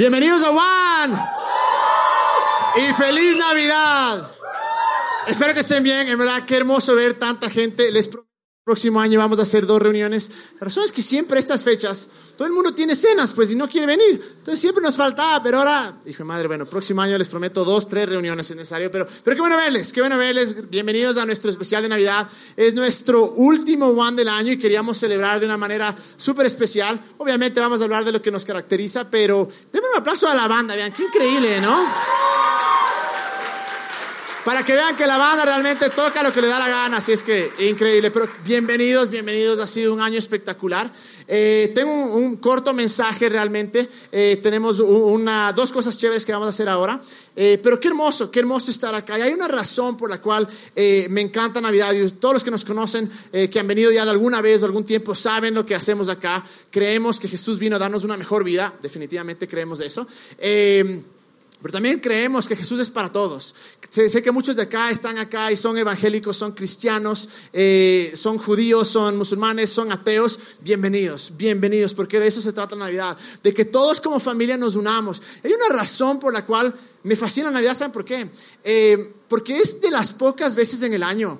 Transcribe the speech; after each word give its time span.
Bienvenidos 0.00 0.42
a 0.42 0.48
Juan. 0.48 1.12
Y 2.74 2.92
feliz 2.94 3.36
Navidad. 3.36 4.30
Espero 5.26 5.52
que 5.52 5.60
estén 5.60 5.82
bien. 5.82 6.08
En 6.08 6.16
verdad, 6.16 6.42
qué 6.46 6.56
hermoso 6.56 6.94
ver 6.94 7.18
tanta 7.18 7.50
gente. 7.50 7.92
Les 7.92 8.08
próximo 8.70 9.00
año 9.00 9.18
vamos 9.18 9.40
a 9.40 9.42
hacer 9.42 9.66
dos 9.66 9.82
reuniones. 9.82 10.30
La 10.60 10.66
razón 10.66 10.84
es 10.84 10.92
que 10.92 11.02
siempre 11.02 11.40
estas 11.40 11.64
fechas, 11.64 12.08
todo 12.36 12.46
el 12.46 12.54
mundo 12.54 12.72
tiene 12.72 12.94
cenas, 12.94 13.32
pues, 13.32 13.50
y 13.50 13.56
no 13.56 13.68
quiere 13.68 13.84
venir. 13.84 14.22
Entonces 14.38 14.60
siempre 14.60 14.80
nos 14.80 14.96
faltaba, 14.96 15.42
pero 15.42 15.58
ahora, 15.58 15.92
dije, 16.04 16.22
madre, 16.22 16.46
bueno, 16.46 16.64
próximo 16.66 17.02
año 17.02 17.18
les 17.18 17.28
prometo 17.28 17.64
dos, 17.64 17.88
tres 17.88 18.08
reuniones 18.08 18.46
si 18.46 18.54
necesario, 18.54 18.88
pero, 18.88 19.08
pero 19.24 19.34
qué 19.34 19.40
bueno 19.40 19.56
verles, 19.56 19.92
qué 19.92 20.00
bueno 20.02 20.16
verles. 20.16 20.70
Bienvenidos 20.70 21.16
a 21.16 21.26
nuestro 21.26 21.50
especial 21.50 21.82
de 21.82 21.88
Navidad. 21.88 22.28
Es 22.56 22.72
nuestro 22.76 23.32
último 23.32 23.86
one 23.86 24.16
del 24.16 24.28
año 24.28 24.52
y 24.52 24.56
queríamos 24.56 24.98
celebrar 24.98 25.40
de 25.40 25.46
una 25.46 25.56
manera 25.56 25.92
súper 26.14 26.46
especial. 26.46 27.00
Obviamente 27.18 27.58
vamos 27.58 27.80
a 27.80 27.84
hablar 27.84 28.04
de 28.04 28.12
lo 28.12 28.22
que 28.22 28.30
nos 28.30 28.44
caracteriza, 28.44 29.10
pero 29.10 29.48
denme 29.72 29.88
un 29.92 29.98
aplauso 29.98 30.28
a 30.28 30.34
la 30.36 30.46
banda, 30.46 30.76
vean, 30.76 30.92
qué 30.92 31.02
increíble, 31.02 31.60
¿no? 31.60 32.19
Para 34.50 34.64
que 34.64 34.72
vean 34.72 34.96
que 34.96 35.06
la 35.06 35.16
banda 35.16 35.44
realmente 35.44 35.90
toca 35.90 36.24
lo 36.24 36.32
que 36.32 36.40
le 36.40 36.48
da 36.48 36.58
la 36.58 36.68
gana, 36.68 36.96
así 36.96 37.12
es 37.12 37.22
que 37.22 37.52
increíble. 37.60 38.10
Pero 38.10 38.26
bienvenidos, 38.44 39.08
bienvenidos, 39.08 39.60
ha 39.60 39.66
sido 39.68 39.94
un 39.94 40.00
año 40.00 40.18
espectacular. 40.18 40.90
Eh, 41.28 41.70
tengo 41.72 41.92
un, 41.92 42.34
corto 42.38 42.72
mensaje 42.72 43.28
realmente. 43.28 43.88
Eh, 44.10 44.40
tenemos 44.42 44.80
una, 44.80 45.52
dos 45.52 45.70
cosas 45.70 45.96
chéveres 45.96 46.26
que 46.26 46.32
vamos 46.32 46.46
a 46.46 46.50
hacer 46.50 46.68
ahora. 46.68 47.00
Eh, 47.36 47.60
pero 47.62 47.78
qué 47.78 47.86
hermoso, 47.86 48.28
qué 48.28 48.40
hermoso 48.40 48.72
estar 48.72 48.92
acá. 48.92 49.16
Y 49.20 49.22
hay 49.22 49.32
una 49.32 49.46
razón 49.46 49.96
por 49.96 50.10
la 50.10 50.20
cual 50.20 50.48
me 50.74 51.20
encanta 51.20 51.60
Navidad. 51.60 51.92
Y 51.92 52.10
todos 52.10 52.34
los 52.34 52.42
que 52.42 52.50
nos 52.50 52.64
conocen, 52.64 53.08
que 53.30 53.60
han 53.60 53.68
venido 53.68 53.92
ya 53.92 54.04
de 54.04 54.10
alguna 54.10 54.40
vez 54.40 54.64
o 54.64 54.66
algún 54.66 54.84
tiempo, 54.84 55.14
saben 55.14 55.54
lo 55.54 55.64
que 55.64 55.76
hacemos 55.76 56.08
acá. 56.08 56.44
Creemos 56.72 57.20
que 57.20 57.28
Jesús 57.28 57.60
vino 57.60 57.76
a 57.76 57.78
darnos 57.78 58.02
una 58.02 58.16
mejor 58.16 58.42
vida. 58.42 58.74
Definitivamente 58.82 59.46
creemos 59.46 59.78
eso. 59.80 60.08
Pero 61.62 61.72
también 61.72 62.00
creemos 62.00 62.48
que 62.48 62.56
Jesús 62.56 62.80
es 62.80 62.90
para 62.90 63.12
todos. 63.12 63.54
Sé, 63.90 64.22
que 64.22 64.30
muchos 64.30 64.56
de 64.56 64.62
acá 64.62 64.90
están 64.90 65.18
acá 65.18 65.52
y 65.52 65.56
son 65.56 65.76
evangélicos, 65.76 66.36
son 66.36 66.52
cristianos, 66.52 67.28
eh, 67.52 68.12
son 68.14 68.38
judíos, 68.38 68.88
son 68.88 69.18
musulmanes, 69.18 69.68
son 69.68 69.92
ateos. 69.92 70.38
Bienvenidos, 70.60 71.32
bienvenidos, 71.36 71.92
porque 71.92 72.18
de 72.18 72.28
eso 72.28 72.40
se 72.40 72.52
trata 72.52 72.76
Navidad, 72.76 73.18
de 73.42 73.52
que 73.52 73.66
todos 73.66 74.00
como 74.00 74.20
familia 74.20 74.56
nos 74.56 74.76
unamos. 74.76 75.20
Hay 75.44 75.52
una 75.52 75.76
razón 75.76 76.18
por 76.18 76.32
la 76.32 76.46
cual 76.46 76.72
me 77.02 77.16
fascina 77.16 77.50
Navidad, 77.50 77.76
¿saben 77.76 77.92
por 77.92 78.04
qué? 78.04 78.30
Eh, 78.64 79.12
porque 79.28 79.58
es 79.58 79.80
de 79.82 79.90
las 79.90 80.14
pocas 80.14 80.54
veces 80.54 80.82
en 80.82 80.94
el 80.94 81.02
año 81.02 81.38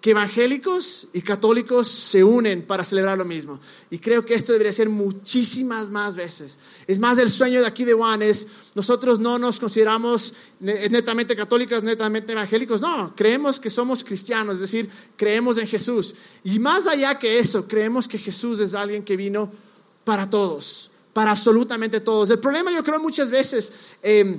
que 0.00 0.10
evangélicos 0.10 1.08
y 1.12 1.22
católicos 1.22 1.88
se 1.88 2.22
unen 2.22 2.62
para 2.62 2.84
celebrar 2.84 3.18
lo 3.18 3.24
mismo. 3.24 3.58
Y 3.90 3.98
creo 3.98 4.24
que 4.24 4.34
esto 4.34 4.52
debería 4.52 4.72
ser 4.72 4.88
muchísimas 4.88 5.90
más 5.90 6.14
veces. 6.14 6.58
Es 6.86 7.00
más, 7.00 7.18
el 7.18 7.30
sueño 7.30 7.60
de 7.60 7.66
aquí 7.66 7.84
de 7.84 7.94
Juan 7.94 8.22
es, 8.22 8.46
nosotros 8.76 9.18
no 9.18 9.38
nos 9.40 9.58
consideramos 9.58 10.34
netamente 10.60 11.34
católicos, 11.34 11.82
netamente 11.82 12.32
evangélicos, 12.32 12.80
no, 12.80 13.12
creemos 13.16 13.58
que 13.58 13.70
somos 13.70 14.04
cristianos, 14.04 14.56
es 14.56 14.60
decir, 14.60 14.88
creemos 15.16 15.58
en 15.58 15.66
Jesús. 15.66 16.14
Y 16.44 16.60
más 16.60 16.86
allá 16.86 17.18
que 17.18 17.40
eso, 17.40 17.66
creemos 17.66 18.06
que 18.06 18.18
Jesús 18.18 18.60
es 18.60 18.74
alguien 18.74 19.02
que 19.02 19.16
vino 19.16 19.50
para 20.04 20.30
todos, 20.30 20.92
para 21.12 21.32
absolutamente 21.32 22.00
todos. 22.00 22.30
El 22.30 22.38
problema 22.38 22.70
yo 22.72 22.84
creo 22.84 23.00
muchas 23.00 23.30
veces... 23.30 23.96
Eh, 24.02 24.38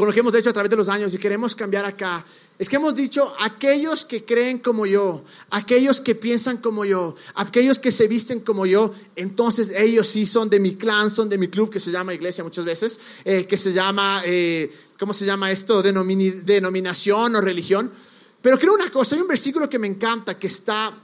con 0.00 0.06
lo 0.06 0.14
que 0.14 0.20
hemos 0.20 0.34
hecho 0.34 0.48
a 0.48 0.52
través 0.54 0.70
de 0.70 0.76
los 0.76 0.88
años 0.88 1.12
y 1.12 1.18
queremos 1.18 1.54
cambiar 1.54 1.84
acá, 1.84 2.24
es 2.58 2.70
que 2.70 2.76
hemos 2.76 2.94
dicho 2.94 3.34
aquellos 3.38 4.06
que 4.06 4.24
creen 4.24 4.58
como 4.58 4.86
yo, 4.86 5.22
aquellos 5.50 6.00
que 6.00 6.14
piensan 6.14 6.56
como 6.56 6.86
yo, 6.86 7.14
aquellos 7.34 7.78
que 7.78 7.92
se 7.92 8.08
visten 8.08 8.40
como 8.40 8.64
yo, 8.64 8.94
entonces 9.14 9.70
ellos 9.76 10.08
sí 10.08 10.24
son 10.24 10.48
de 10.48 10.58
mi 10.58 10.76
clan, 10.76 11.10
son 11.10 11.28
de 11.28 11.36
mi 11.36 11.48
club 11.48 11.68
que 11.68 11.78
se 11.78 11.90
llama 11.90 12.14
iglesia 12.14 12.42
muchas 12.42 12.64
veces, 12.64 12.98
eh, 13.26 13.44
que 13.44 13.58
se 13.58 13.74
llama, 13.74 14.22
eh, 14.24 14.72
¿cómo 14.98 15.12
se 15.12 15.26
llama 15.26 15.50
esto? 15.50 15.82
denominación 15.82 17.36
o 17.36 17.40
religión. 17.42 17.92
Pero 18.40 18.58
creo 18.58 18.72
una 18.72 18.88
cosa, 18.88 19.16
hay 19.16 19.20
un 19.20 19.28
versículo 19.28 19.68
que 19.68 19.78
me 19.78 19.86
encanta 19.86 20.38
que 20.38 20.46
está, 20.46 20.98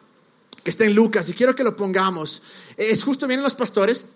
que 0.64 0.70
está 0.70 0.86
en 0.86 0.94
Lucas 0.94 1.28
y 1.28 1.34
quiero 1.34 1.54
que 1.54 1.64
lo 1.64 1.76
pongamos. 1.76 2.42
Es 2.78 3.04
justo, 3.04 3.26
vienen 3.26 3.44
los 3.44 3.54
pastores 3.54 4.06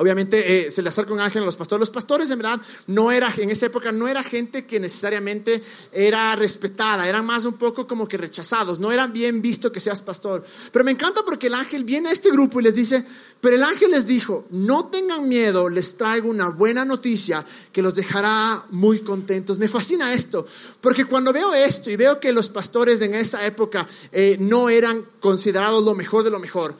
Obviamente 0.00 0.66
eh, 0.66 0.70
se 0.70 0.80
le 0.80 0.88
acerca 0.88 1.12
un 1.12 1.20
ángel 1.20 1.42
a 1.42 1.44
los 1.44 1.56
pastores. 1.56 1.80
Los 1.80 1.90
pastores 1.90 2.30
en 2.30 2.38
verdad 2.38 2.58
no 2.86 3.12
era, 3.12 3.30
en 3.36 3.50
esa 3.50 3.66
época 3.66 3.92
no 3.92 4.08
era 4.08 4.22
gente 4.22 4.64
que 4.64 4.80
necesariamente 4.80 5.62
era 5.92 6.34
respetada, 6.36 7.06
eran 7.06 7.26
más 7.26 7.44
un 7.44 7.52
poco 7.58 7.86
como 7.86 8.08
que 8.08 8.16
rechazados, 8.16 8.78
no 8.78 8.92
eran 8.92 9.12
bien 9.12 9.42
visto 9.42 9.70
que 9.70 9.78
seas 9.78 10.00
pastor. 10.00 10.42
Pero 10.72 10.86
me 10.86 10.92
encanta 10.92 11.20
porque 11.22 11.48
el 11.48 11.54
ángel 11.54 11.84
viene 11.84 12.08
a 12.08 12.12
este 12.12 12.30
grupo 12.30 12.60
y 12.60 12.62
les 12.62 12.74
dice, 12.74 13.04
pero 13.42 13.56
el 13.56 13.62
ángel 13.62 13.90
les 13.90 14.06
dijo, 14.06 14.46
no 14.48 14.86
tengan 14.86 15.28
miedo, 15.28 15.68
les 15.68 15.94
traigo 15.98 16.30
una 16.30 16.48
buena 16.48 16.86
noticia 16.86 17.44
que 17.70 17.82
los 17.82 17.94
dejará 17.94 18.62
muy 18.70 19.00
contentos. 19.00 19.58
Me 19.58 19.68
fascina 19.68 20.14
esto, 20.14 20.46
porque 20.80 21.04
cuando 21.04 21.30
veo 21.30 21.52
esto 21.52 21.90
y 21.90 21.96
veo 21.96 22.18
que 22.18 22.32
los 22.32 22.48
pastores 22.48 23.02
en 23.02 23.14
esa 23.14 23.44
época 23.44 23.86
eh, 24.12 24.38
no 24.40 24.70
eran 24.70 25.04
considerados 25.20 25.84
lo 25.84 25.94
mejor 25.94 26.24
de 26.24 26.30
lo 26.30 26.38
mejor, 26.38 26.74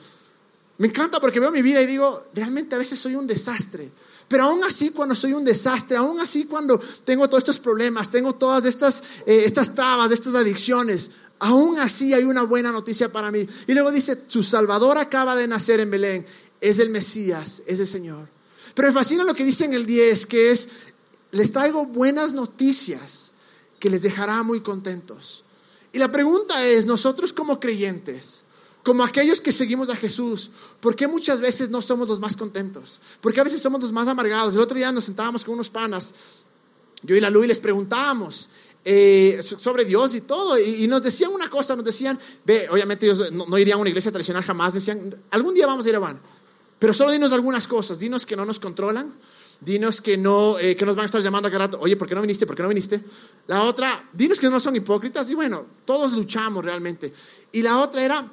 me 0.81 0.87
encanta 0.87 1.19
porque 1.19 1.39
veo 1.39 1.51
mi 1.51 1.61
vida 1.61 1.79
y 1.79 1.85
digo, 1.85 2.23
realmente 2.33 2.73
a 2.73 2.79
veces 2.79 2.97
soy 2.97 3.13
un 3.13 3.27
desastre. 3.27 3.91
Pero 4.27 4.45
aún 4.45 4.63
así 4.63 4.89
cuando 4.89 5.13
soy 5.13 5.33
un 5.33 5.45
desastre, 5.45 5.95
aún 5.95 6.19
así 6.19 6.45
cuando 6.45 6.79
tengo 7.05 7.27
todos 7.27 7.41
estos 7.41 7.59
problemas, 7.59 8.09
tengo 8.09 8.33
todas 8.33 8.65
estas, 8.65 9.03
eh, 9.27 9.43
estas 9.45 9.75
trabas, 9.75 10.11
estas 10.11 10.33
adicciones, 10.33 11.11
aún 11.37 11.77
así 11.77 12.15
hay 12.15 12.23
una 12.23 12.41
buena 12.41 12.71
noticia 12.71 13.11
para 13.11 13.29
mí. 13.29 13.47
Y 13.67 13.73
luego 13.73 13.91
dice, 13.91 14.23
su 14.25 14.41
Salvador 14.41 14.97
acaba 14.97 15.35
de 15.35 15.47
nacer 15.47 15.79
en 15.81 15.91
Belén, 15.91 16.25
es 16.59 16.79
el 16.79 16.89
Mesías, 16.89 17.61
es 17.67 17.79
el 17.79 17.85
Señor. 17.85 18.27
Pero 18.73 18.87
me 18.87 18.93
fascina 18.95 19.23
lo 19.23 19.35
que 19.35 19.45
dice 19.45 19.65
en 19.65 19.73
el 19.73 19.85
10, 19.85 20.25
que 20.25 20.49
es, 20.49 20.67
les 21.29 21.51
traigo 21.51 21.85
buenas 21.85 22.33
noticias 22.33 23.33
que 23.77 23.91
les 23.91 24.01
dejará 24.01 24.41
muy 24.41 24.61
contentos. 24.61 25.43
Y 25.93 25.99
la 25.99 26.11
pregunta 26.11 26.65
es, 26.65 26.87
nosotros 26.87 27.33
como 27.33 27.59
creyentes, 27.59 28.45
como 28.83 29.03
aquellos 29.03 29.39
que 29.39 29.51
seguimos 29.51 29.89
a 29.89 29.95
Jesús, 29.95 30.51
¿por 30.79 30.95
qué 30.95 31.07
muchas 31.07 31.39
veces 31.41 31.69
no 31.69 31.81
somos 31.81 32.07
los 32.07 32.19
más 32.19 32.35
contentos? 32.35 32.99
Porque 33.21 33.39
a 33.39 33.43
veces 33.43 33.61
somos 33.61 33.79
los 33.81 33.91
más 33.91 34.07
amargados. 34.07 34.55
El 34.55 34.61
otro 34.61 34.77
día 34.77 34.91
nos 34.91 35.03
sentábamos 35.03 35.45
con 35.45 35.53
unos 35.53 35.69
panas, 35.69 36.13
yo 37.03 37.15
y 37.15 37.19
la 37.19 37.29
Luis 37.29 37.47
les 37.47 37.59
preguntábamos 37.59 38.49
eh, 38.83 39.39
sobre 39.43 39.85
Dios 39.85 40.15
y 40.15 40.21
todo, 40.21 40.57
y, 40.57 40.87
nos 40.87 41.03
decían 41.03 41.31
una 41.31 41.49
cosa, 41.49 41.75
nos 41.75 41.85
decían, 41.85 42.17
ve, 42.43 42.67
obviamente 42.69 43.05
ellos 43.05 43.31
no, 43.31 43.57
irían 43.59 43.77
a 43.77 43.81
una 43.81 43.89
iglesia 43.89 44.11
tradicional 44.11 44.43
jamás, 44.43 44.73
decían, 44.73 45.15
algún 45.29 45.53
día 45.53 45.67
vamos 45.67 45.85
a 45.85 45.89
ir 45.89 45.95
a 45.95 45.99
Van, 45.99 46.19
pero 46.79 46.91
solo 46.91 47.11
dinos 47.11 47.31
algunas 47.31 47.67
cosas, 47.67 47.99
dinos 47.99 48.25
que 48.25 48.35
no 48.35 48.43
nos 48.43 48.59
controlan, 48.59 49.13
dinos 49.59 50.01
que 50.01 50.17
no, 50.17 50.57
eh, 50.57 50.75
que 50.75 50.83
nos 50.83 50.95
van 50.95 51.03
a 51.03 51.05
estar 51.05 51.21
llamando 51.21 51.47
a 51.47 51.51
cada 51.51 51.65
rato, 51.65 51.79
oye, 51.79 51.95
¿por 51.95 52.07
qué 52.07 52.15
no 52.15 52.21
viniste? 52.21 52.47
¿Por 52.47 52.55
qué 52.55 52.63
no 52.63 52.69
viniste? 52.69 52.99
La 53.45 53.63
otra, 53.63 54.03
dinos 54.13 54.39
que 54.39 54.49
no 54.49 54.59
son 54.59 54.75
hipócritas, 54.75 55.29
y 55.29 55.35
bueno, 55.35 55.63
todos 55.85 56.11
luchamos 56.13 56.65
realmente. 56.65 57.13
Y 57.51 57.61
la 57.61 57.77
otra 57.77 58.03
era, 58.03 58.27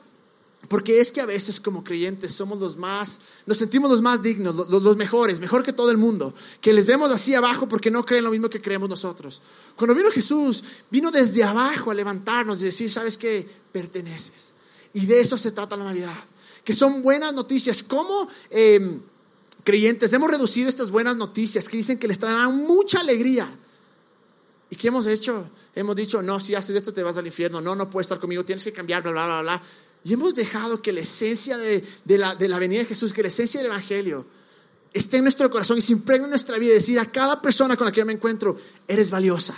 porque 0.67 1.01
es 1.01 1.13
que 1.13 1.21
a 1.21 1.27
veces 1.27 1.61
como 1.61 1.85
creyentes 1.85 2.35
somos 2.35 2.59
los 2.59 2.77
más, 2.77 3.21
nos 3.47 3.59
sentimos 3.59 3.89
los 3.89 4.03
más 4.03 4.21
dignos, 4.21 4.55
los, 4.69 4.97
mejores, 4.97 5.41
mejor 5.41 5.63
que 5.63 5.73
todo 5.73 5.91
el 5.91 5.99
mundo, 5.99 6.35
que 6.61 6.73
les 6.73 6.85
vemos 6.85 7.13
así 7.13 7.35
abajo 7.35 7.69
porque 7.69 7.91
no 7.91 8.05
creen 8.05 8.25
lo 8.25 8.31
mismo 8.31 8.51
que 8.51 8.61
creemos 8.61 8.89
nosotros. 8.89 9.41
Cuando 9.77 9.95
vino 9.95 10.11
Jesús, 10.11 10.65
vino 10.91 11.11
desde 11.11 11.45
abajo 11.45 11.91
a 11.91 11.95
levantarnos 11.95 12.61
y 12.61 12.65
decir, 12.65 12.91
¿sabes 12.91 13.17
qué? 13.17 13.49
Perteneces. 13.71 14.55
Y 14.95 15.07
de 15.07 15.21
eso 15.21 15.39
se 15.39 15.53
trata 15.53 15.77
la 15.77 15.85
Navidad, 15.85 16.17
que 16.65 16.73
son 16.73 17.03
buenas 17.03 17.33
noticias. 17.33 17.83
¿Cómo 17.85 18.29
em, 18.51 19.01
creyentes 19.63 20.13
hemos 20.13 20.31
reducido 20.31 20.69
estas 20.69 20.91
buenas 20.91 21.17
noticias 21.17 21.69
que 21.69 21.77
dicen 21.77 21.99
que 21.99 22.09
les 22.09 22.19
traerán 22.19 22.57
mucha 22.57 23.01
alegría? 23.01 23.49
¿Y 24.71 24.77
qué 24.77 24.89
hemos 24.89 25.07
hecho? 25.07 25.49
Hemos 25.75 25.97
dicho, 25.97 26.21
no, 26.21 26.41
si 26.41 26.55
haces 26.55 26.77
esto 26.77 26.93
te 26.93 27.03
vas 27.03 27.17
al 27.17 27.27
infierno, 27.27 27.61
no, 27.61 27.75
no 27.75 27.89
puedes 27.89 28.07
estar 28.07 28.19
conmigo, 28.19 28.45
tienes 28.45 28.65
que 28.65 28.73
cambiar, 28.73 29.03
bla, 29.03 29.13
bla, 29.13 29.27
bla, 29.27 29.41
bla. 29.43 29.63
Y 30.09 30.15
hemos 30.15 30.35
dejado 30.35 30.81
que 30.81 30.91
la 30.91 31.01
esencia 31.01 31.59
de, 31.59 31.85
la, 32.07 32.35
venida 32.59 32.79
de 32.79 32.87
Jesús, 32.87 33.13
que 33.13 33.21
la 33.21 33.29
esencia 33.29 33.61
del 33.61 33.67
Evangelio 33.67 34.25
esté 34.95 35.19
en 35.19 35.25
nuestro 35.25 35.51
corazón 35.51 35.77
y 35.77 35.83
se 35.83 35.93
impregne 35.93 36.25
en 36.25 36.31
nuestra 36.31 36.57
vida. 36.57 36.73
Decir 36.73 36.99
a 36.99 37.05
cada 37.05 37.43
persona 37.43 37.77
con 37.77 37.85
la 37.85 37.93
que 37.93 38.01
yo 38.01 38.07
me 38.07 38.15
encuentro, 38.15 38.57
eres 38.87 39.11
valiosa. 39.11 39.55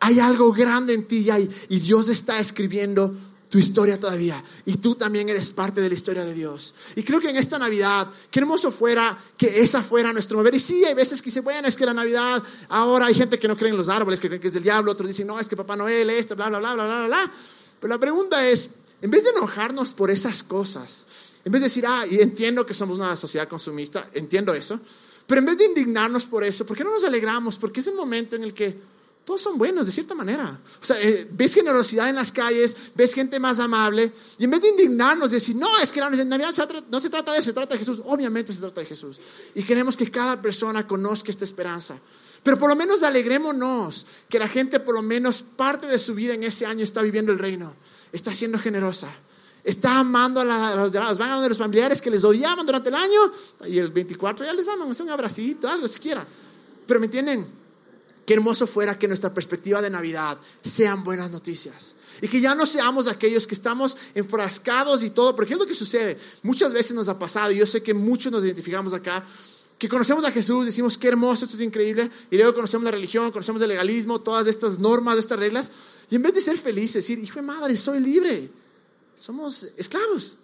Hay 0.00 0.20
algo 0.20 0.52
grande 0.52 0.92
en 0.92 1.06
ti 1.06 1.26
y, 1.30 1.74
y 1.74 1.80
Dios 1.80 2.10
está 2.10 2.38
escribiendo 2.38 3.14
tu 3.48 3.56
historia 3.56 3.98
todavía. 3.98 4.44
Y 4.66 4.76
tú 4.76 4.94
también 4.94 5.26
eres 5.30 5.52
parte 5.52 5.80
de 5.80 5.88
la 5.88 5.94
historia 5.94 6.22
de 6.22 6.34
Dios. 6.34 6.74
Y 6.94 7.02
creo 7.02 7.18
que 7.18 7.30
en 7.30 7.38
esta 7.38 7.58
Navidad, 7.58 8.08
qué 8.30 8.40
hermoso 8.40 8.70
fuera 8.70 9.16
que 9.38 9.62
esa 9.62 9.82
fuera 9.82 10.12
nuestro 10.12 10.36
mover. 10.36 10.54
Y 10.54 10.60
sí, 10.60 10.84
hay 10.84 10.92
veces 10.92 11.22
que 11.22 11.30
dicen, 11.30 11.44
bueno, 11.44 11.66
es 11.66 11.78
que 11.78 11.86
la 11.86 11.94
Navidad, 11.94 12.42
ahora 12.68 13.06
hay 13.06 13.14
gente 13.14 13.38
que 13.38 13.48
no 13.48 13.56
cree 13.56 13.70
en 13.70 13.78
los 13.78 13.88
árboles, 13.88 14.20
que 14.20 14.28
creen 14.28 14.42
que 14.42 14.48
es 14.48 14.54
del 14.54 14.64
diablo, 14.64 14.92
otros 14.92 15.08
dicen, 15.08 15.26
no, 15.26 15.40
es 15.40 15.48
que 15.48 15.56
Papá 15.56 15.76
Noel, 15.76 16.10
esto, 16.10 16.36
bla, 16.36 16.50
bla, 16.50 16.58
bla, 16.58 16.74
bla, 16.74 16.84
bla, 16.84 17.06
bla. 17.06 17.32
Pero 17.80 17.94
la 17.94 17.98
pregunta 17.98 18.46
es, 18.46 18.70
en 19.00 19.10
vez 19.10 19.24
de 19.24 19.30
enojarnos 19.30 19.92
por 19.92 20.10
esas 20.10 20.42
cosas, 20.42 21.06
en 21.44 21.52
vez 21.52 21.60
de 21.60 21.66
decir, 21.66 21.84
ah, 21.86 22.04
y 22.06 22.20
entiendo 22.20 22.66
que 22.66 22.74
somos 22.74 22.96
una 22.96 23.16
sociedad 23.16 23.48
consumista, 23.48 24.08
entiendo 24.12 24.54
eso, 24.54 24.80
pero 25.26 25.40
en 25.40 25.46
vez 25.46 25.58
de 25.58 25.66
indignarnos 25.66 26.26
por 26.26 26.42
eso, 26.42 26.64
¿por 26.66 26.76
qué 26.76 26.84
no 26.84 26.90
nos 26.90 27.04
alegramos? 27.04 27.58
Porque 27.58 27.80
es 27.80 27.86
el 27.86 27.94
momento 27.94 28.36
en 28.36 28.44
el 28.44 28.54
que 28.54 28.76
todos 29.28 29.42
son 29.42 29.58
buenos 29.58 29.84
de 29.84 29.92
cierta 29.92 30.14
manera. 30.14 30.58
O 30.80 30.84
sea, 30.84 30.98
eh, 31.02 31.28
ves 31.30 31.52
generosidad 31.52 32.08
en 32.08 32.14
las 32.14 32.32
calles, 32.32 32.92
ves 32.94 33.12
gente 33.12 33.38
más 33.38 33.60
amable, 33.60 34.10
y 34.38 34.44
en 34.44 34.50
vez 34.50 34.62
de 34.62 34.70
indignarnos, 34.70 35.32
decir, 35.32 35.54
no, 35.54 35.78
es 35.80 35.92
que 35.92 36.00
la 36.00 36.08
Navidad 36.08 36.54
no 36.90 36.98
se 36.98 37.10
trata 37.10 37.32
de 37.32 37.38
eso, 37.38 37.44
se 37.44 37.52
trata 37.52 37.74
de 37.74 37.78
Jesús. 37.78 38.00
Obviamente 38.06 38.54
se 38.54 38.60
trata 38.60 38.80
de 38.80 38.86
Jesús. 38.86 39.20
Y 39.54 39.64
queremos 39.64 39.98
que 39.98 40.10
cada 40.10 40.40
persona 40.40 40.86
conozca 40.86 41.30
esta 41.30 41.44
esperanza. 41.44 41.98
Pero 42.42 42.58
por 42.58 42.70
lo 42.70 42.76
menos 42.76 43.02
alegrémonos 43.02 44.06
que 44.30 44.38
la 44.38 44.48
gente, 44.48 44.80
por 44.80 44.94
lo 44.94 45.02
menos 45.02 45.42
parte 45.42 45.86
de 45.86 45.98
su 45.98 46.14
vida 46.14 46.32
en 46.32 46.42
ese 46.42 46.64
año, 46.64 46.82
está 46.82 47.02
viviendo 47.02 47.30
el 47.30 47.38
reino, 47.38 47.74
está 48.12 48.32
siendo 48.32 48.58
generosa 48.58 49.08
está 49.64 49.98
amando 49.98 50.40
a, 50.40 50.74
los 50.74 50.92
demás. 50.92 51.18
Van 51.18 51.30
a 51.30 51.34
donde 51.34 51.50
los 51.50 51.58
familiares 51.58 52.00
que 52.00 52.10
les 52.10 52.24
odiaban 52.24 52.64
durante 52.64 52.88
el 52.88 52.94
año 52.94 53.32
y 53.66 53.78
el 53.78 53.88
24 53.88 54.46
ya 54.46 54.52
les 54.52 54.66
aman, 54.68 54.88
un 54.88 55.10
abracito, 55.10 55.68
algo 55.68 55.86
siquiera. 55.86 56.26
Pero 56.86 57.00
me 57.00 57.06
entienden, 57.06 57.46
qué 58.24 58.34
hermoso 58.34 58.66
fuera 58.66 58.98
que 58.98 59.06
nuestra 59.08 59.32
perspectiva 59.32 59.82
de 59.82 59.90
Navidad 59.90 60.38
sean 60.62 61.04
buenas 61.04 61.30
noticias. 61.30 61.96
Y 62.22 62.28
que 62.28 62.40
ya 62.40 62.54
no 62.54 62.66
seamos 62.66 63.08
aquellos 63.08 63.46
que 63.46 63.54
estamos 63.54 63.96
enfrascados 64.14 65.04
y 65.04 65.10
todo, 65.10 65.36
porque 65.36 65.52
es 65.52 65.58
lo 65.58 65.66
que 65.66 65.74
sucede. 65.74 66.16
Muchas 66.42 66.72
veces 66.72 66.94
nos 66.94 67.08
ha 67.08 67.18
pasado, 67.18 67.52
y 67.52 67.56
yo 67.58 67.66
sé 67.66 67.82
que 67.82 67.94
muchos 67.94 68.32
nos 68.32 68.44
identificamos 68.44 68.94
acá, 68.94 69.22
que 69.78 69.88
conocemos 69.88 70.24
a 70.24 70.30
Jesús, 70.30 70.66
decimos 70.66 70.98
qué 70.98 71.08
hermoso, 71.08 71.44
esto 71.44 71.56
es 71.56 71.62
increíble, 71.62 72.10
y 72.30 72.36
luego 72.36 72.54
conocemos 72.54 72.84
la 72.84 72.90
religión, 72.90 73.30
conocemos 73.30 73.62
el 73.62 73.68
legalismo, 73.68 74.20
todas 74.20 74.46
estas 74.48 74.78
normas, 74.78 75.18
estas 75.18 75.38
reglas, 75.38 75.70
y 76.10 76.16
en 76.16 76.22
vez 76.22 76.34
de 76.34 76.40
ser 76.40 76.58
felices, 76.58 76.94
decir, 76.94 77.18
hijo 77.18 77.36
de 77.36 77.42
madre, 77.42 77.76
soy 77.76 78.00
libre 78.00 78.50
somos 79.18 79.68
esclavos. 79.76 80.38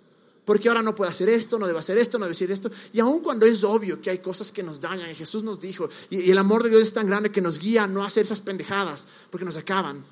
Porque 0.45 0.69
ahora 0.69 0.83
no 0.83 0.95
puedo 0.95 1.09
hacer 1.09 1.31
esto, 1.31 1.59
no 1.59 1.67
debo 1.67 1.79
hacer 1.79 1.97
esto, 1.97 2.19
no 2.19 2.27
debo 2.27 2.33
decir 2.33 2.51
esto. 2.51 2.71
Y 2.93 3.01
aun 3.01 3.21
cuando 3.21 3.47
es 3.47 3.65
obvio 3.65 4.03
que 4.03 4.11
hay 4.11 4.19
cosas 4.19 4.53
que 4.53 4.63
nos 4.63 4.79
dañan, 4.79 5.11
y 5.11 5.15
Jesús 5.15 5.43
nos 5.43 5.59
dijo, 5.59 5.89
y, 6.11 6.31
el 6.31 6.37
amor 6.37 6.63
de 6.63 6.69
Dios 6.69 6.83
es 6.83 6.93
tan 6.93 7.07
grande 7.07 7.31
que 7.31 7.41
nos 7.41 7.59
guía 7.59 7.85
a 7.85 7.87
no 7.87 8.05
hacer 8.05 8.25
esas 8.25 8.43
pendejadas, 8.43 9.09
porque 9.31 9.47
nos 9.47 9.57
acaban. 9.57 10.05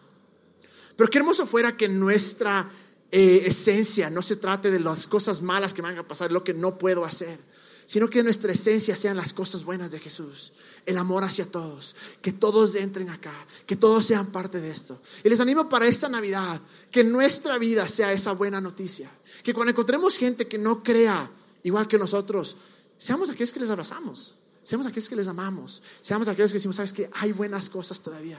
Pero 0.97 1.11
qué 1.11 1.19
hermoso 1.19 1.47
fuera 1.47 1.77
que 1.77 1.87
nuestra 1.89 2.71
eh, 3.11 3.43
esencia 3.45 4.09
no 4.09 4.23
se 4.23 4.37
trate 4.37 4.71
de 4.71 4.81
las 4.81 5.07
cosas 5.07 5.43
malas 5.43 5.75
que 5.75 5.83
van 5.83 5.99
a 5.99 6.09
pasar, 6.09 6.33
lo 6.33 6.43
que 6.43 6.55
no 6.55 6.79
puedo 6.79 7.05
hacer, 7.05 7.39
sino 7.93 8.09
que 8.09 8.23
nuestra 8.23 8.53
esencia 8.53 8.97
sean 8.97 9.19
las 9.19 9.35
cosas 9.35 9.65
buenas 9.65 9.91
de 9.91 9.99
Jesús, 9.99 10.55
el 10.87 10.97
amor 10.97 11.25
hacia 11.25 11.45
todos, 11.45 11.95
que 12.23 12.33
todos 12.33 12.75
entren 12.75 13.11
acá, 13.11 13.35
que 13.67 13.77
todos 13.77 14.07
sean 14.07 14.33
parte 14.33 14.63
de 14.63 14.71
esto. 14.71 14.99
Y 15.23 15.29
les 15.29 15.41
animo 15.41 15.69
para 15.69 15.87
esta 15.87 16.09
Navidad 16.09 16.59
que 16.91 17.05
nuestra 17.05 17.59
vida 17.59 17.87
sea 17.87 18.11
esa 18.15 18.33
buena 18.33 18.63
noticia, 18.63 19.11
que 19.43 19.53
cuando 19.53 19.73
encontremos 19.73 20.17
gente 20.17 20.49
que 20.49 20.57
no 20.57 20.83
crea 20.83 21.31
igual 21.65 21.87
que 21.87 21.99
nosotros, 21.99 22.57
seamos 22.97 23.29
aquellos 23.29 23.53
que 23.53 23.61
les 23.61 23.69
abrazamos, 23.69 24.37
seamos 24.63 24.87
aquellos 24.87 25.11
que 25.11 25.17
les 25.17 25.29
amamos, 25.29 25.83
seamos 26.01 26.29
aquellos 26.29 26.51
que 26.51 26.57
decimos, 26.57 26.77
sabes 26.77 26.95
que 26.95 27.11
hay 27.13 27.33
buenas 27.33 27.69
cosas 27.69 28.01
todavía. 28.01 28.39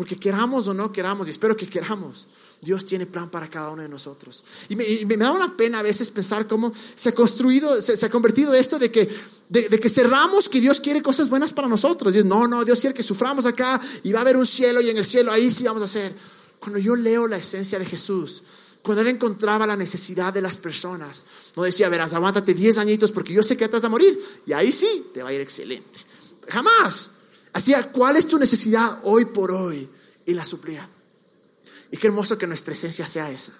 Porque 0.00 0.18
queramos 0.18 0.66
o 0.66 0.72
no 0.72 0.90
queramos, 0.90 1.28
y 1.28 1.30
espero 1.30 1.54
que 1.54 1.68
queramos, 1.68 2.26
Dios 2.62 2.86
tiene 2.86 3.04
plan 3.04 3.28
para 3.28 3.50
cada 3.50 3.68
uno 3.68 3.82
de 3.82 3.88
nosotros. 3.90 4.42
Y 4.70 4.74
me, 5.04 5.16
da 5.18 5.30
una 5.30 5.54
pena 5.58 5.80
a 5.80 5.82
veces 5.82 6.08
pensar 6.08 6.48
cómo 6.48 6.72
se 6.74 7.10
ha 7.10 7.12
construido, 7.12 7.78
se, 7.82 8.06
ha 8.06 8.08
convertido 8.08 8.54
esto 8.54 8.78
de 8.78 8.90
que, 8.90 9.06
de, 9.50 9.68
que 9.68 9.88
cerramos 9.90 10.48
que 10.48 10.58
Dios 10.58 10.80
quiere 10.80 11.02
cosas 11.02 11.28
buenas 11.28 11.52
para 11.52 11.68
nosotros. 11.68 12.16
Y 12.16 12.24
no, 12.24 12.48
no, 12.48 12.64
Dios 12.64 12.80
quiere 12.80 12.94
que 12.94 13.02
suframos 13.02 13.44
acá 13.44 13.78
y 14.02 14.10
va 14.12 14.20
a 14.20 14.22
haber 14.22 14.38
un 14.38 14.46
cielo 14.46 14.80
y 14.80 14.88
en 14.88 14.96
el 14.96 15.04
cielo 15.04 15.32
ahí 15.32 15.50
sí 15.50 15.64
vamos 15.64 15.82
a 15.82 15.84
hacer. 15.84 16.14
Cuando 16.60 16.78
yo 16.78 16.96
leo 16.96 17.26
la 17.26 17.36
esencia 17.36 17.78
de 17.78 17.84
Jesús, 17.84 18.42
cuando 18.80 19.02
Él 19.02 19.08
encontraba 19.08 19.66
la 19.66 19.76
necesidad 19.76 20.32
de 20.32 20.40
las 20.40 20.56
personas, 20.56 21.26
no 21.56 21.62
decía, 21.62 21.90
verás, 21.90 22.14
aguántate 22.14 22.54
10 22.54 22.78
añitos 22.78 23.12
porque 23.12 23.34
yo 23.34 23.42
sé 23.42 23.54
que 23.54 23.68
te 23.68 23.72
vas 23.74 23.84
a 23.84 23.90
morir 23.90 24.18
y 24.46 24.54
ahí 24.54 24.72
sí 24.72 25.08
te 25.12 25.22
va 25.22 25.28
a 25.28 25.32
ir 25.34 25.42
excelente. 25.42 25.98
Jamás. 26.48 27.19
Así, 27.52 27.72
¿cuál 27.92 28.16
es 28.16 28.26
tu 28.26 28.38
necesidad 28.38 28.98
hoy 29.04 29.24
por 29.26 29.50
hoy? 29.50 29.88
Y 30.26 30.34
la 30.34 30.44
suplía. 30.44 30.88
Y 31.90 31.96
qué 31.96 32.06
hermoso 32.06 32.38
que 32.38 32.46
nuestra 32.46 32.72
esencia 32.72 33.06
sea 33.06 33.30
esa. 33.30 33.52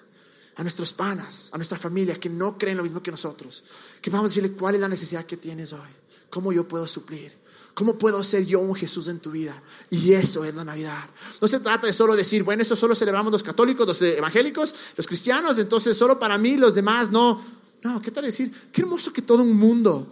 A 0.55 0.63
nuestros 0.63 0.93
panas, 0.93 1.49
a 1.51 1.57
nuestra 1.57 1.77
familia 1.77 2.15
que 2.15 2.29
no 2.29 2.57
creen 2.57 2.77
lo 2.77 2.83
mismo 2.83 3.01
que 3.01 3.11
nosotros. 3.11 3.63
Que 4.01 4.09
vamos 4.09 4.25
a 4.25 4.29
decirle 4.29 4.51
cuál 4.51 4.75
es 4.75 4.81
la 4.81 4.89
necesidad 4.89 5.25
que 5.25 5.37
tienes 5.37 5.73
hoy. 5.73 5.89
¿Cómo 6.29 6.53
yo 6.53 6.67
puedo 6.67 6.87
suplir? 6.87 7.33
¿Cómo 7.73 7.97
puedo 7.97 8.21
ser 8.23 8.45
yo 8.45 8.59
un 8.59 8.75
Jesús 8.75 9.07
en 9.07 9.19
tu 9.19 9.31
vida? 9.31 9.61
Y 9.89 10.13
eso 10.13 10.43
es 10.43 10.53
la 10.55 10.63
Navidad. 10.63 11.03
No 11.39 11.47
se 11.47 11.59
trata 11.59 11.87
de 11.87 11.93
solo 11.93 12.15
decir, 12.15 12.43
bueno, 12.43 12.61
eso 12.61 12.75
solo 12.75 12.95
celebramos 12.95 13.31
los 13.31 13.43
católicos, 13.43 13.87
los 13.87 14.01
evangélicos, 14.01 14.75
los 14.97 15.07
cristianos, 15.07 15.57
entonces 15.57 15.97
solo 15.97 16.19
para 16.19 16.37
mí, 16.37 16.57
los 16.57 16.75
demás 16.75 17.11
no. 17.11 17.41
No, 17.83 18.01
¿qué 18.01 18.11
tal 18.11 18.25
decir? 18.25 18.51
Qué 18.71 18.81
hermoso 18.81 19.11
que 19.13 19.21
todo 19.21 19.41
un 19.41 19.57
mundo 19.57 20.07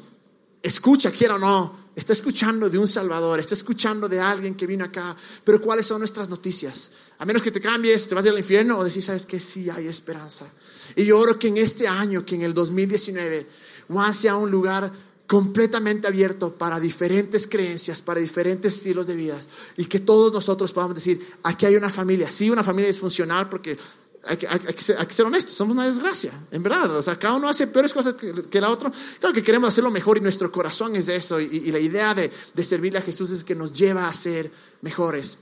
escucha, 0.61 1.11
quiera 1.11 1.35
o 1.35 1.39
no, 1.39 1.88
está 1.99 2.13
escuchando 2.13 2.69
de 2.69 2.77
un 2.77 2.87
Salvador, 2.87 3.39
está 3.39 3.53
escuchando 3.53 4.09
de 4.09 4.19
alguien 4.19 4.55
que 4.55 4.65
vino 4.65 4.85
acá. 4.85 5.15
Pero 5.43 5.61
¿cuáles 5.61 5.85
son 5.85 5.99
nuestras 5.99 6.29
noticias? 6.29 6.91
A 7.19 7.25
menos 7.25 7.41
que 7.41 7.51
te 7.51 7.61
cambies, 7.61 8.07
te 8.07 8.15
vas 8.15 8.25
al 8.25 8.37
infierno 8.37 8.77
o 8.79 8.83
decís, 8.83 9.05
sabes 9.05 9.25
que 9.25 9.39
sí 9.39 9.69
hay 9.69 9.87
esperanza. 9.87 10.47
Y 10.95 11.05
yo 11.05 11.19
oro 11.19 11.37
que 11.37 11.49
en 11.49 11.57
este 11.57 11.87
año, 11.87 12.25
que 12.25 12.35
en 12.35 12.41
el 12.41 12.53
2019, 12.53 13.45
Juan 13.89 14.13
sea 14.13 14.35
un 14.37 14.49
lugar 14.49 14.91
completamente 15.27 16.07
abierto 16.07 16.57
para 16.57 16.79
diferentes 16.79 17.45
creencias, 17.47 18.01
para 18.01 18.19
diferentes 18.19 18.75
estilos 18.75 19.05
de 19.05 19.15
vida 19.15 19.37
y 19.77 19.85
que 19.85 19.99
todos 19.99 20.33
nosotros 20.33 20.71
podamos 20.71 20.95
decir, 20.95 21.21
aquí 21.43 21.67
hay 21.67 21.75
una 21.75 21.91
familia, 21.91 22.31
sí, 22.31 22.49
una 22.49 22.63
familia 22.63 22.87
disfuncional 22.87 23.47
porque 23.47 23.77
hay 24.25 24.37
que, 24.37 24.47
hay, 24.47 24.59
que 24.59 25.13
ser, 25.13 25.25
honestos, 25.25 25.53
somos 25.53 25.73
una 25.73 25.85
desgracia, 25.85 26.33
en 26.51 26.61
verdad. 26.61 26.95
O 26.97 27.01
sea, 27.01 27.17
cada 27.17 27.35
uno 27.35 27.47
hace 27.47 27.67
peores 27.67 27.93
cosas 27.93 28.15
que, 28.15 28.61
la 28.61 28.69
otra. 28.69 28.91
Claro 29.19 29.33
que 29.33 29.43
queremos 29.43 29.69
hacerlo 29.69 29.91
mejor 29.91 30.17
y 30.17 30.21
nuestro 30.21 30.51
corazón 30.51 30.95
es 30.95 31.07
eso. 31.07 31.39
Y, 31.39 31.71
la 31.71 31.79
idea 31.79 32.13
de, 32.13 32.29
de, 32.53 32.63
servirle 32.63 32.99
a 32.99 33.01
Jesús 33.01 33.31
es 33.31 33.43
que 33.43 33.55
nos 33.55 33.71
lleva 33.71 34.07
a 34.07 34.13
ser 34.13 34.51
mejores. 34.81 35.39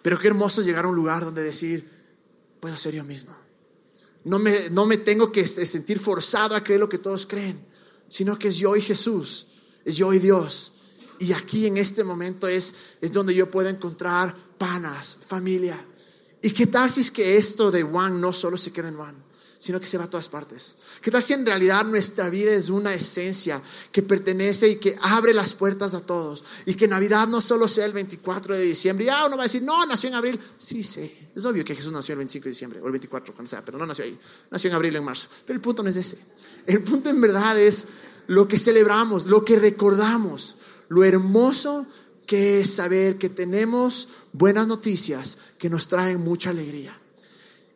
Pero 0.00 0.18
qué 0.18 0.28
hermoso 0.28 0.62
llegar 0.62 0.86
a 0.86 0.88
un 0.88 0.96
lugar 0.96 1.24
donde 1.24 1.42
decir, 1.42 1.86
puedo 2.60 2.76
ser 2.76 2.94
yo 2.94 3.04
mismo. 3.04 3.36
No 4.24 4.38
me, 4.38 4.70
no 4.70 4.86
me 4.86 4.96
tengo 4.96 5.30
que 5.30 5.46
sentir 5.46 5.98
forzado 5.98 6.54
a 6.54 6.62
creer 6.62 6.80
lo 6.80 6.88
que 6.88 6.98
todos 6.98 7.26
creen, 7.26 7.62
sino 8.08 8.38
que 8.38 8.48
es 8.48 8.56
yo 8.56 8.74
y 8.74 8.80
Jesús, 8.80 9.46
es 9.84 9.96
yo 9.96 10.14
y 10.14 10.18
Dios. 10.18 10.72
Y 11.18 11.32
aquí 11.32 11.66
en 11.66 11.76
este 11.76 12.04
momento 12.04 12.48
es, 12.48 12.96
es 13.00 13.12
donde 13.12 13.34
yo 13.34 13.50
puedo 13.50 13.68
encontrar 13.68 14.34
panas, 14.56 15.18
familia 15.26 15.78
¿Y 16.42 16.50
qué 16.50 16.66
tal 16.66 16.90
si 16.90 17.00
es 17.00 17.10
que 17.10 17.36
esto 17.36 17.70
de 17.70 17.84
Juan 17.84 18.20
no 18.20 18.32
solo 18.32 18.58
se 18.58 18.72
queda 18.72 18.88
en 18.88 18.96
Juan, 18.96 19.14
sino 19.58 19.78
que 19.78 19.86
se 19.86 19.96
va 19.96 20.04
a 20.04 20.10
todas 20.10 20.28
partes? 20.28 20.76
¿Qué 21.00 21.12
tal 21.12 21.22
si 21.22 21.34
en 21.34 21.46
realidad 21.46 21.84
nuestra 21.84 22.28
vida 22.30 22.52
es 22.52 22.68
una 22.68 22.92
esencia 22.92 23.62
que 23.92 24.02
pertenece 24.02 24.68
y 24.68 24.76
que 24.76 24.98
abre 25.02 25.34
las 25.34 25.54
puertas 25.54 25.94
a 25.94 26.00
todos? 26.00 26.44
Y 26.66 26.74
que 26.74 26.88
Navidad 26.88 27.28
no 27.28 27.40
solo 27.40 27.68
sea 27.68 27.84
el 27.84 27.92
24 27.92 28.56
de 28.56 28.64
diciembre. 28.64 29.04
Y 29.04 29.08
ah, 29.08 29.26
uno 29.26 29.36
va 29.36 29.44
a 29.44 29.46
decir, 29.46 29.62
no, 29.62 29.86
nació 29.86 30.08
en 30.08 30.16
abril. 30.16 30.40
Sí, 30.58 30.82
sí. 30.82 31.28
Es 31.32 31.44
obvio 31.44 31.64
que 31.64 31.76
Jesús 31.76 31.92
nació 31.92 32.14
el 32.14 32.18
25 32.18 32.44
de 32.44 32.50
diciembre 32.50 32.80
o 32.80 32.86
el 32.86 32.92
24, 32.92 33.34
cuando 33.34 33.48
sea, 33.48 33.64
pero 33.64 33.78
no 33.78 33.86
nació 33.86 34.04
ahí. 34.04 34.18
Nació 34.50 34.68
en 34.70 34.74
abril 34.74 34.96
o 34.96 34.98
en 34.98 35.04
marzo. 35.04 35.28
Pero 35.46 35.56
el 35.56 35.62
punto 35.62 35.84
no 35.84 35.90
es 35.90 35.96
ese. 35.96 36.18
El 36.66 36.82
punto 36.82 37.08
en 37.08 37.20
verdad 37.20 37.56
es 37.60 37.86
lo 38.26 38.48
que 38.48 38.58
celebramos, 38.58 39.26
lo 39.26 39.44
que 39.44 39.60
recordamos, 39.60 40.56
lo 40.88 41.04
hermoso 41.04 41.86
que 42.32 42.62
es 42.62 42.76
saber 42.76 43.18
que 43.18 43.28
tenemos 43.28 44.08
buenas 44.32 44.66
noticias 44.66 45.36
que 45.58 45.68
nos 45.68 45.86
traen 45.86 46.18
mucha 46.18 46.48
alegría. 46.48 46.98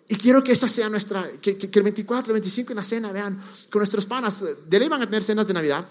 Y 0.08 0.16
quiero 0.16 0.42
que 0.42 0.52
esa 0.52 0.66
sea 0.66 0.88
nuestra, 0.88 1.30
que, 1.42 1.58
el 1.60 1.82
24, 1.82 2.30
el 2.30 2.40
25 2.40 2.72
en 2.72 2.76
la 2.76 2.82
cena, 2.82 3.12
vean, 3.12 3.38
con 3.68 3.80
nuestros 3.80 4.06
panas, 4.06 4.42
de 4.66 4.78
ley 4.78 4.88
van 4.88 5.02
a 5.02 5.04
tener 5.04 5.22
cenas 5.22 5.46
de 5.46 5.52
Navidad, 5.52 5.86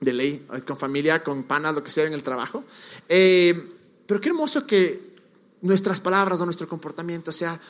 de 0.00 0.12
ley, 0.12 0.46
con 0.64 0.78
familia, 0.78 1.24
con 1.24 1.42
panas, 1.42 1.74
lo 1.74 1.82
que 1.82 1.90
sea 1.90 2.04
en 2.04 2.12
el 2.12 2.22
trabajo. 2.22 2.62
Eh, 3.08 3.68
pero 4.06 4.20
qué 4.20 4.28
hermoso 4.28 4.64
que 4.64 5.16
nuestras 5.62 5.98
palabras 5.98 6.40
o 6.40 6.44
nuestro 6.44 6.68
comportamiento 6.68 7.32
sea 7.32 7.60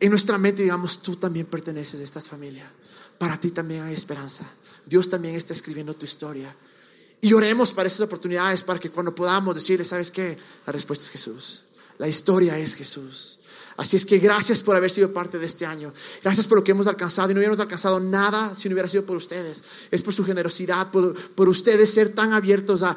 en 0.00 0.10
nuestra 0.10 0.36
mente, 0.36 0.64
digamos, 0.64 1.00
tú 1.00 1.14
también 1.14 1.46
perteneces 1.46 2.00
a 2.00 2.02
esta 2.02 2.20
familia. 2.20 2.68
Para 3.18 3.38
ti 3.38 3.52
también 3.52 3.84
hay 3.84 3.94
esperanza. 3.94 4.50
Dios 4.84 5.08
también 5.08 5.36
está 5.36 5.52
escribiendo 5.52 5.94
tu 5.94 6.06
historia. 6.06 6.52
Y 7.20 7.32
oremos 7.32 7.72
para 7.72 7.86
esas 7.86 8.00
oportunidades, 8.00 8.62
para 8.62 8.78
que 8.78 8.90
cuando 8.90 9.14
podamos 9.14 9.54
decirle, 9.54 9.84
¿sabes 9.84 10.10
qué? 10.10 10.36
La 10.66 10.72
respuesta 10.72 11.04
es 11.04 11.10
Jesús. 11.10 11.62
La 11.98 12.08
historia 12.08 12.58
es 12.58 12.74
Jesús. 12.74 13.40
Así 13.76 13.96
es 13.96 14.04
que 14.04 14.18
gracias 14.18 14.62
por 14.62 14.76
haber 14.76 14.90
sido 14.90 15.12
parte 15.12 15.38
de 15.38 15.46
este 15.46 15.64
año. 15.64 15.92
Gracias 16.22 16.46
por 16.46 16.58
lo 16.58 16.64
que 16.64 16.72
hemos 16.72 16.86
alcanzado. 16.86 17.30
Y 17.30 17.34
no 17.34 17.38
hubiéramos 17.38 17.60
alcanzado 17.60 17.98
nada 17.98 18.54
si 18.54 18.68
no 18.68 18.74
hubiera 18.74 18.88
sido 18.88 19.04
por 19.04 19.16
ustedes. 19.16 19.62
Es 19.90 20.02
por 20.02 20.12
su 20.12 20.24
generosidad, 20.24 20.90
por, 20.90 21.48
ustedes 21.48 21.90
ser 21.90 22.10
tan 22.10 22.32
abiertos 22.32 22.82
a, 22.82 22.94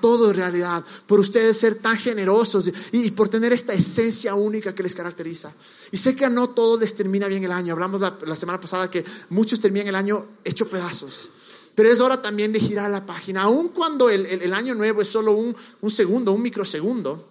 todo 0.00 0.30
en 0.30 0.36
realidad, 0.36 0.84
por 1.06 1.20
ustedes 1.20 1.56
ser 1.56 1.76
tan 1.76 1.96
generosos 1.96 2.70
y, 2.92 3.10
por 3.12 3.28
tener 3.28 3.52
esta 3.52 3.72
esencia 3.72 4.34
única 4.34 4.74
que 4.74 4.82
les 4.82 4.94
caracteriza. 4.94 5.52
Y 5.90 5.96
sé 5.96 6.14
que 6.14 6.26
a 6.26 6.28
no 6.28 6.50
todos 6.50 6.80
les 6.80 6.94
termina 6.94 7.28
bien 7.28 7.44
el 7.44 7.52
año. 7.52 7.72
Hablamos 7.72 8.02
la, 8.02 8.18
la 8.26 8.36
semana 8.36 8.60
pasada 8.60 8.90
que 8.90 9.04
muchos 9.30 9.60
terminan 9.60 9.88
el 9.88 9.94
año 9.94 10.26
hecho 10.44 10.68
pedazos. 10.68 11.30
Pero 11.76 11.92
es 11.92 12.00
hora 12.00 12.20
también 12.20 12.52
de 12.52 12.58
girar 12.58 12.90
la 12.90 13.06
página, 13.06 13.42
aun 13.42 13.68
cuando 13.68 14.10
el, 14.10 14.52
año 14.52 14.74
nuevo 14.74 15.02
es 15.02 15.08
solo 15.08 15.32
un, 15.32 15.54
un 15.82 15.90
segundo, 15.90 16.32
un 16.32 16.42
microsegundo, 16.42 17.24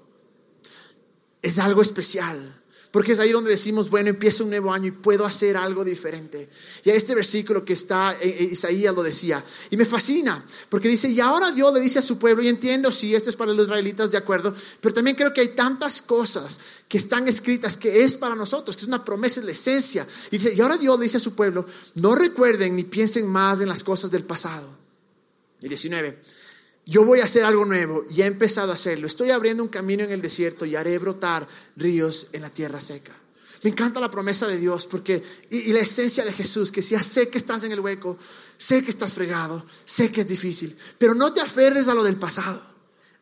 es 1.41 1.59
algo 1.59 1.81
especial 1.81 2.63
Porque 2.95 3.11
es 3.11 3.19
ahí 3.19 3.33
donde 3.33 3.49
decimos, 3.49 3.89
bueno, 3.89 4.07
empieza 4.07 4.41
un 4.41 4.51
nuevo 4.51 4.71
año 4.71 4.87
y 4.87 4.91
puedo 4.91 5.25
hacer 5.25 5.57
algo 5.57 5.83
diferente. 5.83 6.47
Y 6.85 6.91
a 6.91 6.93
este 6.93 7.13
versículo 7.13 7.65
que 7.65 7.73
está, 7.73 8.15
Isaías 8.23 8.95
lo 8.95 9.03
decía. 9.03 9.43
Y 9.69 9.75
me 9.75 9.83
fascina, 9.83 10.41
porque 10.69 10.87
dice, 10.87 11.09
y 11.09 11.19
ahora 11.19 11.51
Dios 11.51 11.73
le 11.73 11.81
dice 11.81 11.99
a 11.99 12.01
su 12.01 12.17
pueblo, 12.17 12.41
y 12.41 12.47
entiendo, 12.47 12.93
si 12.93 13.13
esto 13.13 13.29
es 13.29 13.35
para 13.35 13.51
los 13.51 13.65
israelitas, 13.65 14.11
de 14.11 14.17
acuerdo, 14.17 14.55
pero 14.79 14.93
también 14.93 15.17
creo 15.17 15.33
que 15.33 15.41
hay 15.41 15.49
tantas 15.49 16.01
cosas 16.01 16.57
que 16.87 16.97
están 16.97 17.27
escritas 17.27 17.75
que 17.75 18.05
es 18.05 18.15
para 18.15 18.33
nosotros, 18.33 18.77
que 18.77 18.83
es 18.83 18.87
una 18.87 19.03
promesa, 19.03 19.41
es 19.41 19.45
la 19.45 19.51
esencia. 19.51 20.07
Y 20.31 20.37
dice, 20.37 20.53
y 20.55 20.61
ahora 20.61 20.77
Dios 20.77 20.97
le 20.97 21.03
dice 21.03 21.17
a 21.17 21.19
su 21.19 21.35
pueblo, 21.35 21.65
no 21.95 22.15
recuerden 22.15 22.77
ni 22.77 22.85
piensen 22.85 23.27
más 23.27 23.59
en 23.59 23.67
las 23.67 23.83
cosas 23.83 24.09
del 24.09 24.23
pasado. 24.23 24.69
Y 25.61 25.67
19 25.67 26.17
yo 26.85 27.03
voy 27.03 27.19
a 27.19 27.25
hacer 27.25 27.43
algo 27.43 27.65
nuevo 27.65 28.03
y 28.09 28.21
he 28.21 28.25
empezado 28.25 28.71
a 28.71 28.75
hacerlo. 28.75 29.07
Estoy 29.07 29.31
abriendo 29.31 29.63
un 29.63 29.69
camino 29.69 30.03
en 30.03 30.11
el 30.11 30.21
desierto 30.21 30.65
y 30.65 30.75
haré 30.75 30.97
brotar 30.99 31.47
ríos 31.75 32.27
en 32.31 32.41
la 32.41 32.49
tierra 32.49 32.79
seca. 32.79 33.13
Me 33.63 33.71
encanta 33.71 33.99
la 33.99 34.11
promesa 34.11 34.47
de 34.47 34.59
Dios 34.59 34.85
porque 34.85 35.23
y, 35.49 35.73
la 35.73 35.79
esencia 35.79 36.23
de 36.23 36.31
Jesús, 36.31 36.71
que 36.71 36.81
ya 36.81 37.01
sé 37.01 37.29
que 37.29 37.39
estás 37.39 37.63
en 37.63 37.71
el 37.71 37.79
hueco, 37.79 38.17
sé 38.57 38.83
que 38.83 38.91
estás 38.91 39.15
fregado, 39.15 39.65
sé 39.85 40.11
que 40.11 40.21
es 40.21 40.27
difícil, 40.27 40.77
pero 40.99 41.15
no 41.15 41.33
te 41.33 41.41
aferres 41.41 41.87
a 41.87 41.95
lo 41.95 42.03
del 42.03 42.17
pasado. 42.17 42.61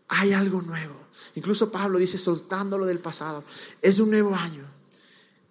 Hay 0.10 0.34
algo 0.34 0.62
nuevo. 0.62 1.08
Incluso 1.36 1.72
Pablo 1.72 1.98
dice 1.98 2.18
soltando 2.18 2.78
lo 2.78 2.86
del 2.86 3.00
pasado. 3.00 3.46
Es 3.82 4.00
un 4.00 4.10
nuevo 4.10 4.36
año. 4.36 4.66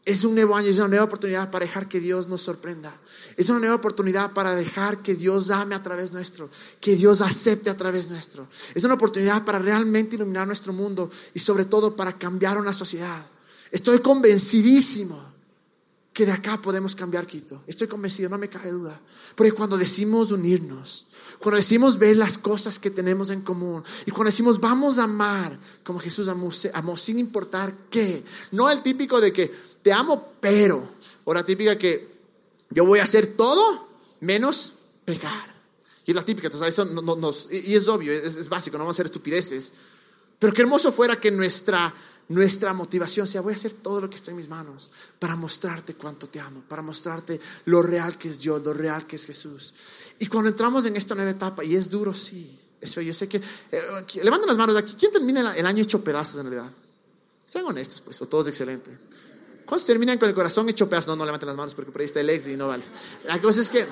Es 0.05 0.25
un 0.25 0.35
nuevo 0.35 0.57
año, 0.57 0.69
es 0.69 0.79
una 0.79 0.89
nueva 0.89 1.05
oportunidad 1.05 1.51
para 1.51 1.65
dejar 1.65 1.89
que 1.89 2.01
Dios 2.01 2.27
nos 2.27 2.41
sorprenda. 2.41 2.93
Es 3.37 3.49
una 3.49 3.61
nueva 3.61 3.77
oportunidad 3.77 4.33
para 4.33 4.55
dejar 4.57 5.01
que 5.01 5.15
Dios 5.15 5.51
ame 5.51 5.77
a 5.77 5.83
través 5.83 6.13
nuestro, 6.13 6.51
que 6.81 6.97
Dios 6.97 7.21
acepte 7.21 7.71
a 7.71 7.77
través 7.77 8.09
nuestro. 8.09 8.49
Es 8.75 8.83
una 8.83 8.95
oportunidad 8.95 9.45
para 9.45 9.61
realmente 9.61 10.17
iluminar 10.17 10.47
nuestro 10.47 10.73
mundo 10.73 11.09
y 11.35 11.39
sobre 11.39 11.67
todo 11.67 11.95
para 11.95 12.19
cambiar 12.19 12.59
una 12.59 12.73
sociedad. 12.73 13.25
Estoy 13.71 14.01
convencidísimo 14.01 15.32
que 16.13 16.27
de 16.27 16.33
acá 16.33 16.61
podemos 16.61 16.95
cambiar 16.95 17.27
Quito. 17.27 17.63
Estoy 17.67 17.89
convencido, 17.89 18.29
no 18.29 18.39
me 18.39 18.49
cabe 18.49 18.71
duda. 18.71 19.01
Porque 19.35 19.53
cuando 19.53 19.79
decimos 19.79 20.31
unirnos, 20.31 21.07
cuando 21.39 21.57
decimos 21.57 21.99
ver 21.99 22.17
las 22.17 22.39
cosas 22.39 22.79
que 22.79 22.91
tenemos 22.91 23.31
en 23.31 23.41
común 23.41 23.83
y 24.07 24.11
cuando 24.11 24.31
decimos 24.31 24.61
vamos 24.61 24.99
a 24.99 25.05
amar 25.05 25.59
como 25.85 25.99
Jesús 25.99 26.29
amó, 26.29 26.51
amó 26.75 26.97
sin 26.97 27.19
importar 27.19 27.75
qué, 27.91 28.23
no 28.53 28.71
el 28.71 28.83
típico 28.83 29.21
de 29.21 29.33
que 29.33 29.51
te 29.83 29.93
amo 29.93 30.35
pero, 30.41 30.87
o 31.25 31.35
la 31.35 31.45
típica 31.45 31.77
que 31.77 32.13
yo 32.71 32.85
voy 32.85 33.01
a 33.01 33.05
hacer 33.05 33.29
todo 33.29 33.89
menos 34.21 34.75
pecar. 35.05 35.53
Y 36.05 36.11
es 36.11 36.17
la 36.17 36.25
típica, 36.25 36.49
entonces 36.49 36.69
eso 36.69 36.85
nos, 36.85 37.49
y 37.51 37.75
es 37.75 37.89
obvio, 37.89 38.13
es, 38.13 38.49
básico, 38.49 38.77
no 38.77 38.85
vamos 38.85 38.95
a 38.95 38.97
hacer 38.97 39.07
estupideces. 39.07 39.73
Pero 40.39 40.53
qué 40.53 40.63
hermoso 40.63 40.91
fuera 40.91 41.21
que 41.21 41.31
nuestra, 41.31 41.95
nuestra 42.29 42.73
motivación 42.73 43.27
sea, 43.27 43.41
voy 43.41 43.53
a 43.53 43.57
hacer 43.57 43.73
todo 43.73 44.01
lo 44.01 44.09
que 44.09 44.17
está 44.17 44.31
en 44.31 44.37
mis 44.37 44.49
manos 44.49 44.91
para 45.19 45.37
mostrarte 45.37 45.95
cuánto 45.95 46.29
te 46.29 46.41
amo, 46.41 46.63
para 46.69 46.83
mostrarte 46.83 47.41
lo 47.67 47.83
real 47.83 48.17
que 48.17 48.29
es 48.29 48.41
Dios, 48.41 48.63
lo 48.63 48.73
real 48.73 49.07
que 49.07 49.17
es 49.17 49.27
Jesús. 49.27 49.75
Y 50.19 50.27
cuando 50.27 50.51
entramos 50.51 50.87
en 50.87 50.97
esta 50.97 51.15
nueva 51.15 51.31
etapa, 51.31 51.65
y 51.65 51.77
es 51.77 51.91
duro, 51.91 52.15
sí, 52.15 52.59
eso 52.81 53.01
yo 53.01 53.15
sé 53.15 53.29
que, 53.29 53.37
eh, 53.37 53.83
levanten 54.23 54.49
las 54.49 54.57
manos 54.57 54.77
aquí, 54.77 54.95
¿quién 54.99 55.13
termina 55.13 55.55
el 55.57 55.67
año 55.67 55.83
hecho 55.83 56.03
pedazos 56.03 56.41
en 56.41 56.51
realidad? 56.51 56.73
Sean 57.47 57.67
honestos, 57.67 58.01
pues, 58.01 58.21
o 58.23 58.27
todos 58.27 58.49
excelente. 58.49 58.91
¿Cuántos 59.67 59.87
terminan 59.87 60.19
con 60.19 60.29
el 60.29 60.35
corazón 60.35 60.69
hecho 60.69 60.89
pedazos? 60.89 61.09
No, 61.09 61.17
no 61.17 61.25
levanten 61.25 61.47
las 61.47 61.57
manos 61.57 61.75
porque 61.75 61.93
por 61.93 62.01
ahí 62.01 62.07
está 62.07 62.21
el 62.21 62.31
ex 62.31 62.49
y 62.49 62.57
no 62.57 62.69
vale. 62.69 62.83
La 63.27 63.41
cosa 63.41 63.61
es 63.61 63.71
que, 63.71 63.87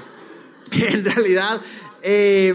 en 0.72 1.04
realidad, 1.04 1.60
eh, 2.02 2.54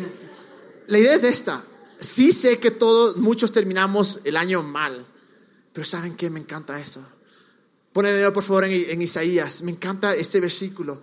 la 0.87 0.99
idea 0.99 1.15
es 1.15 1.23
esta. 1.23 1.63
Sí 1.99 2.31
sé 2.31 2.59
que 2.59 2.71
todos, 2.71 3.17
muchos 3.17 3.51
terminamos 3.51 4.21
el 4.25 4.35
año 4.35 4.63
mal, 4.63 5.05
pero 5.75 5.83
¿saben 5.83 6.15
qué? 6.15 6.29
Me 6.29 6.39
encanta 6.39 6.79
eso. 6.79 7.05
Ponedlo 7.91 8.31
por 8.31 8.43
favor 8.43 8.63
en, 8.63 9.01
Isaías. 9.01 9.61
Me 9.61 9.71
encanta 9.71 10.15
este 10.15 10.39
versículo. 10.39 11.01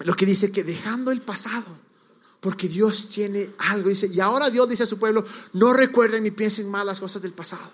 Lo 0.00 0.14
que 0.14 0.26
dice 0.26 0.50
que 0.50 0.64
dejando 0.64 1.12
el 1.12 1.22
pasado, 1.22 1.78
porque 2.40 2.66
Dios 2.66 3.08
tiene 3.08 3.50
algo. 3.58 3.88
Dice, 3.88 4.08
y 4.08 4.18
ahora 4.18 4.50
Dios 4.50 4.68
dice 4.68 4.82
a 4.82 4.86
su 4.86 4.98
pueblo, 4.98 5.24
no 5.52 5.72
recuerden 5.72 6.24
ni 6.24 6.32
piensen 6.32 6.68
mal 6.68 6.88
las 6.88 6.98
cosas 6.98 7.22
del 7.22 7.32
pasado. 7.34 7.70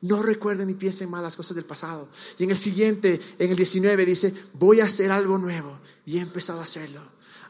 No 0.00 0.24
recuerden 0.24 0.66
ni 0.66 0.74
piensen 0.74 1.08
mal 1.08 1.22
las 1.22 1.36
cosas 1.36 1.54
del 1.54 1.64
pasado. 1.64 2.08
Y 2.36 2.42
en 2.42 2.50
el 2.50 2.56
siguiente, 2.56 3.20
en 3.38 3.50
el 3.50 3.56
19, 3.56 4.06
dice, 4.06 4.34
voy 4.54 4.80
a 4.80 4.86
hacer 4.86 5.12
algo 5.12 5.38
nuevo. 5.38 5.78
Y 6.04 6.18
he 6.18 6.20
empezado 6.20 6.58
a 6.58 6.64
hacerlo. 6.64 7.00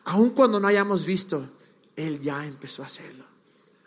Aun 0.04 0.30
cuando 0.30 0.61
no 0.61 0.68
hayamos 0.68 1.07
visto, 1.07 1.42
Él 1.97 2.21
ya 2.21 2.45
empezó 2.45 2.83
a 2.83 2.87
hacerlo. 2.87 3.25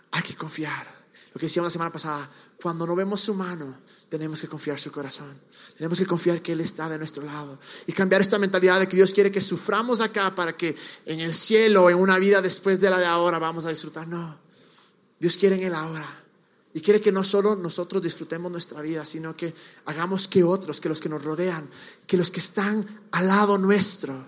Hay 0.09 0.23
que 0.23 0.35
confiar. 0.35 0.87
Lo 1.35 1.39
que 1.39 1.45
decíamos 1.45 1.67
la 1.67 1.73
semana 1.73 1.91
pasada, 1.91 2.27
cuando 2.61 2.85
no 2.87 2.95
vemos 2.95 3.21
su 3.21 3.33
mano, 3.33 3.75
tenemos 4.11 4.41
que 4.41 4.49
confiar 4.49 4.77
su 4.77 4.91
corazón. 4.91 5.39
Tenemos 5.77 5.97
que 5.97 6.05
confiar 6.05 6.41
que 6.41 6.51
Él 6.51 6.59
está 6.59 6.89
de 6.89 6.97
nuestro 6.97 7.23
lado. 7.23 7.57
Y 7.87 7.93
cambiar 7.93 8.19
esta 8.19 8.37
mentalidad 8.37 8.77
de 8.77 8.85
que 8.89 8.97
Dios 8.97 9.13
quiere 9.13 9.31
que 9.31 9.39
suframos 9.39 10.01
acá 10.01 10.35
para 10.35 10.57
que 10.57 10.75
en 11.05 11.21
el 11.21 11.33
cielo, 11.33 11.89
en 11.89 11.95
una 11.95 12.17
vida 12.17 12.41
después 12.41 12.81
de 12.81 12.89
la 12.89 12.99
de 12.99 13.05
ahora, 13.05 13.39
vamos 13.39 13.65
a 13.65 13.69
disfrutar. 13.69 14.09
No. 14.09 14.37
Dios 15.17 15.37
quiere 15.37 15.55
en 15.55 15.63
el 15.63 15.73
ahora. 15.73 16.23
Y 16.73 16.81
quiere 16.81 16.99
que 16.99 17.13
no 17.13 17.23
solo 17.23 17.55
nosotros 17.55 18.03
disfrutemos 18.03 18.51
nuestra 18.51 18.81
vida, 18.81 19.05
sino 19.05 19.33
que 19.33 19.53
hagamos 19.85 20.27
que 20.27 20.43
otros, 20.43 20.81
que 20.81 20.89
los 20.89 20.99
que 20.99 21.07
nos 21.07 21.23
rodean, 21.23 21.65
que 22.05 22.17
los 22.17 22.31
que 22.31 22.41
están 22.41 22.85
al 23.11 23.27
lado 23.29 23.57
nuestro 23.57 24.27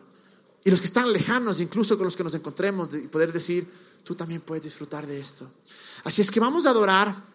y 0.64 0.72
los 0.72 0.80
que 0.80 0.88
están 0.88 1.12
lejanos, 1.12 1.60
incluso 1.60 1.98
con 1.98 2.06
los 2.06 2.16
que 2.16 2.24
nos 2.24 2.34
encontremos, 2.36 2.96
y 2.96 3.10
poder 3.10 3.34
decir, 3.34 3.68
tú 4.06 4.16
también 4.16 4.40
puedes 4.40 4.64
disfrutar 4.64 5.06
de 5.06 5.20
esto. 5.20 5.46
Así 6.06 6.22
es 6.22 6.32
que 6.32 6.40
vamos 6.40 6.66
a 6.66 6.70
adorar. 6.70 7.33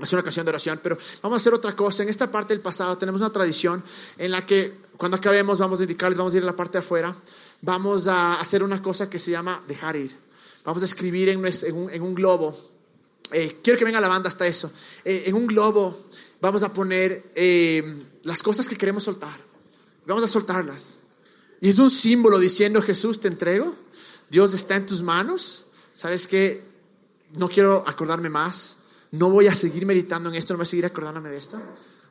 Es 0.00 0.12
una 0.12 0.22
ocasión 0.22 0.46
de 0.46 0.50
oración, 0.50 0.80
pero 0.82 0.96
vamos 1.22 1.36
a 1.36 1.40
hacer 1.40 1.54
otra 1.54 1.76
cosa. 1.76 2.02
En 2.02 2.08
esta 2.08 2.30
parte 2.30 2.54
del 2.54 2.60
pasado 2.60 2.96
tenemos 2.98 3.20
una 3.20 3.30
tradición 3.30 3.82
en 4.18 4.30
la 4.30 4.44
que 4.44 4.74
cuando 4.96 5.16
acabemos 5.16 5.58
vamos 5.58 5.80
a 5.80 5.82
indicarles, 5.82 6.18
vamos 6.18 6.34
a 6.34 6.36
ir 6.38 6.42
a 6.42 6.46
la 6.46 6.56
parte 6.56 6.74
de 6.74 6.78
afuera, 6.80 7.14
vamos 7.62 8.08
a 8.08 8.40
hacer 8.40 8.62
una 8.62 8.80
cosa 8.80 9.10
que 9.10 9.18
se 9.18 9.30
llama 9.30 9.62
dejar 9.68 9.96
ir. 9.96 10.16
Vamos 10.64 10.82
a 10.82 10.86
escribir 10.86 11.28
en 11.30 11.38
un, 12.02 12.14
globo 12.14 12.54
eh, 13.32 13.58
quiero 13.62 13.78
que 13.78 13.84
venga 13.84 14.00
la 14.00 14.08
banda 14.08 14.28
hasta 14.28 14.46
eso. 14.46 14.70
Eh, 15.04 15.24
en 15.26 15.34
un 15.34 15.46
globo 15.46 15.96
vamos 16.40 16.62
a 16.62 16.72
poner 16.72 17.30
eh, 17.34 18.04
las 18.24 18.42
cosas 18.42 18.68
que 18.68 18.76
queremos 18.76 19.04
soltar. 19.04 19.36
Vamos 20.06 20.24
a 20.24 20.28
soltarlas. 20.28 20.98
Y 21.60 21.68
es 21.68 21.78
un 21.78 21.90
símbolo 21.90 22.38
diciendo, 22.38 22.82
Jesús, 22.82 23.20
te 23.20 23.28
entrego. 23.28 23.76
Dios 24.30 24.54
está 24.54 24.76
en 24.76 24.86
tus 24.86 25.02
manos. 25.02 25.66
¿Sabes 25.92 26.26
qué? 26.26 26.62
No 27.36 27.48
quiero 27.48 27.84
acordarme 27.86 28.30
más. 28.30 28.78
No 29.12 29.30
voy 29.30 29.46
a 29.48 29.54
seguir 29.54 29.86
meditando 29.86 30.28
en 30.28 30.36
esto. 30.36 30.54
No 30.54 30.58
voy 30.58 30.64
a 30.64 30.66
seguir 30.66 30.86
acordándome 30.86 31.30
de 31.30 31.38
esto. 31.38 31.60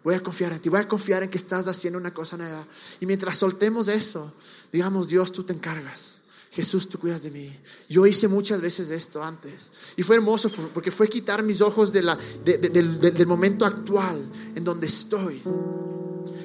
Voy 0.04 0.16
a 0.16 0.24
confiar 0.24 0.54
en 0.54 0.60
ti. 0.60 0.70
Voy 0.70 0.80
a 0.80 0.88
confiar 0.88 1.24
en 1.24 1.30
que 1.30 1.38
estás 1.38 1.68
haciendo 1.68 2.00
una 2.00 2.14
cosa 2.14 2.38
nueva. 2.38 2.66
Y 3.00 3.06
mientras 3.06 3.38
soltemos 3.38 3.88
eso, 3.88 4.32
digamos, 4.72 5.08
Dios, 5.08 5.32
tú 5.32 5.44
te 5.44 5.54
encargas. 5.54 6.22
Jesús, 6.52 6.90
tú 6.90 7.00
cuidas 7.00 7.22
de 7.24 7.32
mí. 7.32 7.54
Yo 7.90 8.06
hice 8.06 8.28
muchas 8.28 8.62
veces 8.62 8.90
esto 8.90 9.24
antes. 9.24 9.72
Y 9.98 10.04
fue 10.04 10.16
hermoso 10.16 10.50
porque 10.74 10.92
fue 10.92 11.08
quitar 11.08 11.44
mis 11.44 11.62
ojos 11.62 11.94
de 11.94 12.02
la, 12.02 12.18
del, 12.44 13.28
momento 13.28 13.66
actual 13.66 14.20
en 14.56 14.64
donde 14.64 14.88
estoy. 14.88 15.42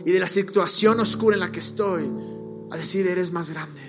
Y 0.05 0.11
de 0.11 0.19
la 0.19 0.29
situación 0.29 1.01
oscura 1.01 1.37
en 1.37 1.41
la 1.41 1.51
que 1.51 1.61
estoy. 1.61 2.09
A 2.71 2.77
decir, 2.77 3.07
eres 3.07 3.33
más 3.33 3.51
grande. 3.51 3.81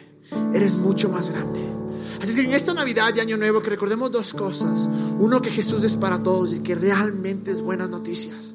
Eres 0.53 0.75
mucho 0.75 1.10
más 1.10 1.31
grande. 1.31 1.85
Así 2.22 2.36
que 2.36 2.41
en 2.41 2.53
esta 2.53 2.74
Navidad 2.74 3.13
y 3.15 3.19
Año 3.19 3.38
Nuevo 3.38 3.62
que 3.62 3.69
recordemos 3.69 4.12
dos 4.12 4.34
cosas. 4.34 4.89
Uno, 5.19 5.41
que 5.41 5.50
Jesús 5.50 5.84
es 5.84 5.95
para 5.95 6.22
todos 6.24 6.53
y 6.53 6.60
que 6.60 6.75
realmente 6.75 7.51
es 7.51 7.62
buenas 7.62 7.89
noticias. 7.89 8.53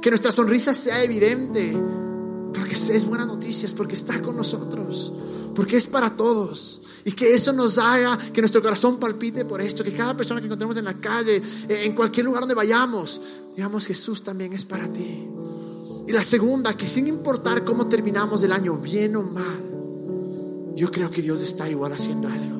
Que 0.00 0.10
nuestra 0.10 0.32
sonrisa 0.32 0.74
sea 0.74 1.02
evidente. 1.02 1.76
Porque 2.54 2.74
es 2.74 3.04
buenas 3.06 3.26
noticias, 3.26 3.74
porque 3.74 3.94
está 3.94 4.20
con 4.20 4.36
nosotros 4.36 5.12
porque 5.54 5.76
es 5.76 5.86
para 5.86 6.16
todos. 6.16 6.80
Y 7.04 7.12
que 7.12 7.34
eso 7.34 7.52
nos 7.52 7.78
haga 7.78 8.16
que 8.32 8.40
nuestro 8.40 8.62
corazón 8.62 8.98
palpite 8.98 9.44
por 9.44 9.60
esto, 9.60 9.84
que 9.84 9.92
cada 9.92 10.16
persona 10.16 10.40
que 10.40 10.46
encontremos 10.46 10.76
en 10.76 10.84
la 10.84 10.94
calle, 10.94 11.36
eh, 11.36 11.84
en 11.84 11.94
cualquier 11.94 12.26
lugar 12.26 12.40
donde 12.40 12.54
vayamos, 12.54 13.20
digamos, 13.56 13.86
Jesús 13.86 14.22
también 14.22 14.52
es 14.52 14.64
para 14.64 14.90
ti. 14.92 15.28
Y 16.06 16.12
la 16.12 16.22
segunda, 16.22 16.74
que 16.74 16.86
sin 16.86 17.06
importar 17.06 17.64
cómo 17.64 17.88
terminamos 17.88 18.42
el 18.42 18.52
año, 18.52 18.76
bien 18.76 19.16
o 19.16 19.22
mal, 19.22 20.74
yo 20.74 20.90
creo 20.90 21.10
que 21.10 21.22
Dios 21.22 21.40
está 21.40 21.68
igual 21.68 21.92
haciendo 21.92 22.28
algo. 22.28 22.59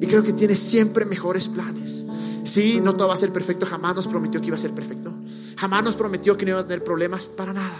Y 0.00 0.06
creo 0.06 0.22
que 0.22 0.32
tiene 0.32 0.56
siempre 0.56 1.04
mejores 1.04 1.48
planes. 1.48 2.06
Sí, 2.44 2.80
no 2.82 2.96
todo 2.96 3.08
va 3.08 3.14
a 3.14 3.18
ser 3.18 3.32
perfecto, 3.32 3.66
jamás 3.66 3.94
nos 3.94 4.08
prometió 4.08 4.40
que 4.40 4.46
iba 4.46 4.56
a 4.56 4.58
ser 4.58 4.72
perfecto. 4.72 5.12
Jamás 5.56 5.84
nos 5.84 5.96
prometió 5.96 6.36
que 6.36 6.46
no 6.46 6.52
iba 6.52 6.60
a 6.60 6.64
tener 6.64 6.82
problemas 6.82 7.26
para 7.26 7.52
nada. 7.52 7.78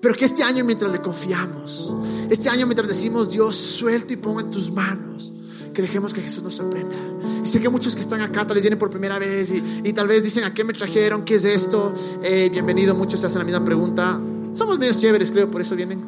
Pero 0.00 0.14
que 0.14 0.26
este 0.26 0.42
año 0.42 0.62
mientras 0.64 0.92
le 0.92 1.00
confiamos, 1.00 1.94
este 2.28 2.50
año 2.50 2.66
mientras 2.66 2.86
decimos 2.86 3.30
Dios, 3.30 3.56
suelto 3.56 4.12
y 4.12 4.16
pongo 4.16 4.40
en 4.40 4.50
tus 4.50 4.70
manos, 4.70 5.32
que 5.72 5.80
dejemos 5.80 6.12
que 6.12 6.20
Jesús 6.20 6.42
nos 6.42 6.54
sorprenda. 6.54 6.96
Y 7.42 7.48
sé 7.48 7.60
que 7.60 7.70
muchos 7.70 7.94
que 7.94 8.02
están 8.02 8.20
acá 8.20 8.46
tal 8.46 8.54
vez 8.54 8.62
vienen 8.62 8.78
por 8.78 8.90
primera 8.90 9.18
vez 9.18 9.50
y, 9.82 9.92
tal 9.94 10.06
vez 10.06 10.22
dicen, 10.22 10.44
¿a 10.44 10.52
qué 10.52 10.62
me 10.62 10.74
trajeron? 10.74 11.24
¿Qué 11.24 11.36
es 11.36 11.46
esto? 11.46 11.94
Eh, 12.22 12.50
bienvenido, 12.50 12.94
muchos 12.94 13.20
se 13.20 13.26
hacen 13.26 13.38
la 13.38 13.44
misma 13.44 13.64
pregunta. 13.64 14.20
Somos 14.52 14.78
medios 14.78 14.98
chéveres, 14.98 15.30
creo, 15.30 15.50
por 15.50 15.62
eso 15.62 15.74
vienen. 15.74 16.04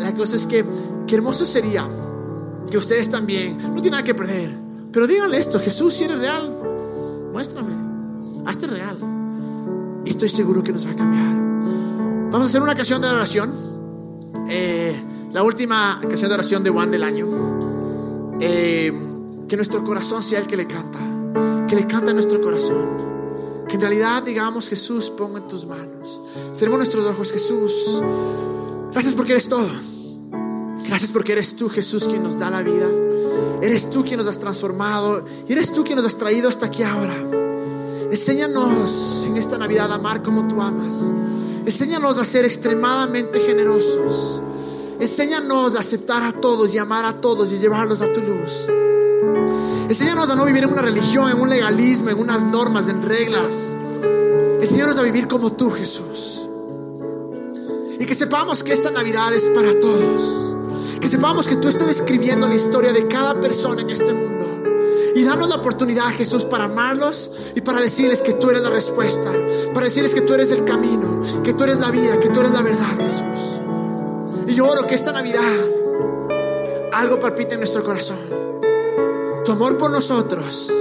La 0.00 0.12
cosa 0.12 0.34
es 0.34 0.48
que, 0.48 0.64
qué 1.06 1.14
hermoso 1.14 1.44
sería 1.44 1.88
que 2.70 2.78
ustedes 2.78 3.08
también, 3.08 3.56
no 3.56 3.74
tienen 3.74 3.92
nada 3.92 4.04
que 4.04 4.14
perder, 4.14 4.50
pero 4.92 5.06
díganle 5.06 5.38
esto, 5.38 5.60
Jesús, 5.60 5.94
si 5.94 6.04
eres 6.04 6.18
real, 6.18 6.50
muéstrame, 7.32 7.74
hazte 8.46 8.66
real. 8.66 8.98
Y 10.06 10.08
estoy 10.08 10.28
seguro 10.28 10.62
que 10.62 10.72
nos 10.72 10.86
va 10.86 10.92
a 10.92 10.96
cambiar. 10.96 11.34
Vamos 12.30 12.46
a 12.46 12.48
hacer 12.48 12.62
una 12.62 12.74
canción 12.74 13.02
de 13.02 13.08
oración. 13.08 13.52
Eh, 14.48 14.98
la 15.32 15.42
última 15.42 16.00
canción 16.00 16.28
de 16.28 16.34
oración 16.34 16.62
de 16.62 16.70
Juan 16.70 16.90
del 16.90 17.02
año. 17.02 17.26
Eh, 18.40 18.92
que 19.48 19.56
nuestro 19.56 19.82
corazón 19.84 20.22
sea 20.22 20.38
el 20.38 20.46
que 20.46 20.56
le 20.56 20.66
canta. 20.66 20.98
Que 21.68 21.76
le 21.76 21.86
canta 21.86 22.12
nuestro 22.12 22.40
corazón. 22.40 22.86
Que 23.68 23.74
en 23.74 23.80
realidad 23.80 24.22
digamos, 24.22 24.68
Jesús, 24.68 25.10
pongo 25.10 25.38
en 25.38 25.48
tus 25.48 25.66
manos. 25.66 26.22
Seremos 26.52 26.78
nuestros 26.78 27.04
ojos, 27.04 27.32
Jesús. 27.32 28.02
Gracias 28.92 29.14
porque 29.14 29.32
eres 29.32 29.48
todo. 29.48 29.68
Gracias 30.88 31.10
porque 31.12 31.32
eres 31.32 31.56
tú, 31.56 31.68
Jesús, 31.68 32.04
quien 32.04 32.22
nos 32.22 32.38
da 32.38 32.50
la 32.50 32.62
vida. 32.62 32.88
Eres 33.60 33.90
tú 33.90 34.04
quien 34.04 34.18
nos 34.18 34.28
has 34.28 34.38
transformado. 34.38 35.24
Y 35.48 35.52
eres 35.52 35.72
tú 35.72 35.82
quien 35.84 35.96
nos 35.96 36.06
has 36.06 36.16
traído 36.16 36.48
hasta 36.48 36.66
aquí 36.66 36.82
ahora. 36.82 37.16
Enséñanos 38.10 39.24
en 39.26 39.36
esta 39.36 39.58
Navidad 39.58 39.90
a 39.90 39.96
amar 39.96 40.22
como 40.22 40.46
tú 40.46 40.62
amas. 40.62 41.12
Enséñanos 41.64 42.18
a 42.18 42.24
ser 42.24 42.44
extremadamente 42.44 43.40
generosos. 43.40 44.40
Enséñanos 45.00 45.74
a 45.74 45.80
aceptar 45.80 46.22
a 46.22 46.32
todos 46.32 46.72
y 46.72 46.78
amar 46.78 47.04
a 47.04 47.20
todos 47.20 47.52
y 47.52 47.58
llevarlos 47.58 48.00
a 48.00 48.12
tu 48.12 48.20
luz. 48.20 48.70
Enséñanos 49.88 50.30
a 50.30 50.36
no 50.36 50.44
vivir 50.44 50.64
en 50.64 50.72
una 50.72 50.82
religión, 50.82 51.30
en 51.30 51.40
un 51.40 51.48
legalismo, 51.48 52.10
en 52.10 52.18
unas 52.18 52.44
normas, 52.44 52.88
en 52.88 53.02
reglas. 53.02 53.74
Enséñanos 54.60 54.98
a 54.98 55.02
vivir 55.02 55.28
como 55.28 55.52
tú, 55.52 55.70
Jesús. 55.70 56.48
Y 57.98 58.04
que 58.06 58.14
sepamos 58.14 58.62
que 58.62 58.72
esta 58.72 58.90
Navidad 58.90 59.34
es 59.34 59.48
para 59.48 59.78
todos. 59.80 60.55
Que 61.06 61.10
sepamos 61.10 61.46
que 61.46 61.54
tú 61.54 61.68
estás 61.68 61.86
escribiendo 61.86 62.48
la 62.48 62.56
historia 62.56 62.92
de 62.92 63.06
cada 63.06 63.40
persona 63.40 63.80
en 63.80 63.90
este 63.90 64.12
mundo. 64.12 64.44
Y 65.14 65.22
danos 65.22 65.48
la 65.48 65.54
oportunidad, 65.54 66.08
Jesús, 66.10 66.44
para 66.44 66.64
amarlos 66.64 67.52
y 67.54 67.60
para 67.60 67.80
decirles 67.80 68.22
que 68.22 68.32
tú 68.32 68.50
eres 68.50 68.62
la 68.62 68.70
respuesta. 68.70 69.30
Para 69.72 69.84
decirles 69.84 70.16
que 70.16 70.22
tú 70.22 70.34
eres 70.34 70.50
el 70.50 70.64
camino, 70.64 71.22
que 71.44 71.52
tú 71.52 71.62
eres 71.62 71.78
la 71.78 71.92
vida, 71.92 72.18
que 72.18 72.28
tú 72.28 72.40
eres 72.40 72.50
la 72.50 72.60
verdad, 72.60 72.88
Jesús. 72.98 73.60
Y 74.48 74.54
yo 74.54 74.66
oro 74.66 74.84
que 74.84 74.96
esta 74.96 75.12
Navidad 75.12 75.44
algo 76.92 77.20
palpite 77.20 77.54
en 77.54 77.60
nuestro 77.60 77.84
corazón. 77.84 78.18
Tu 79.44 79.52
amor 79.52 79.78
por 79.78 79.92
nosotros. 79.92 80.72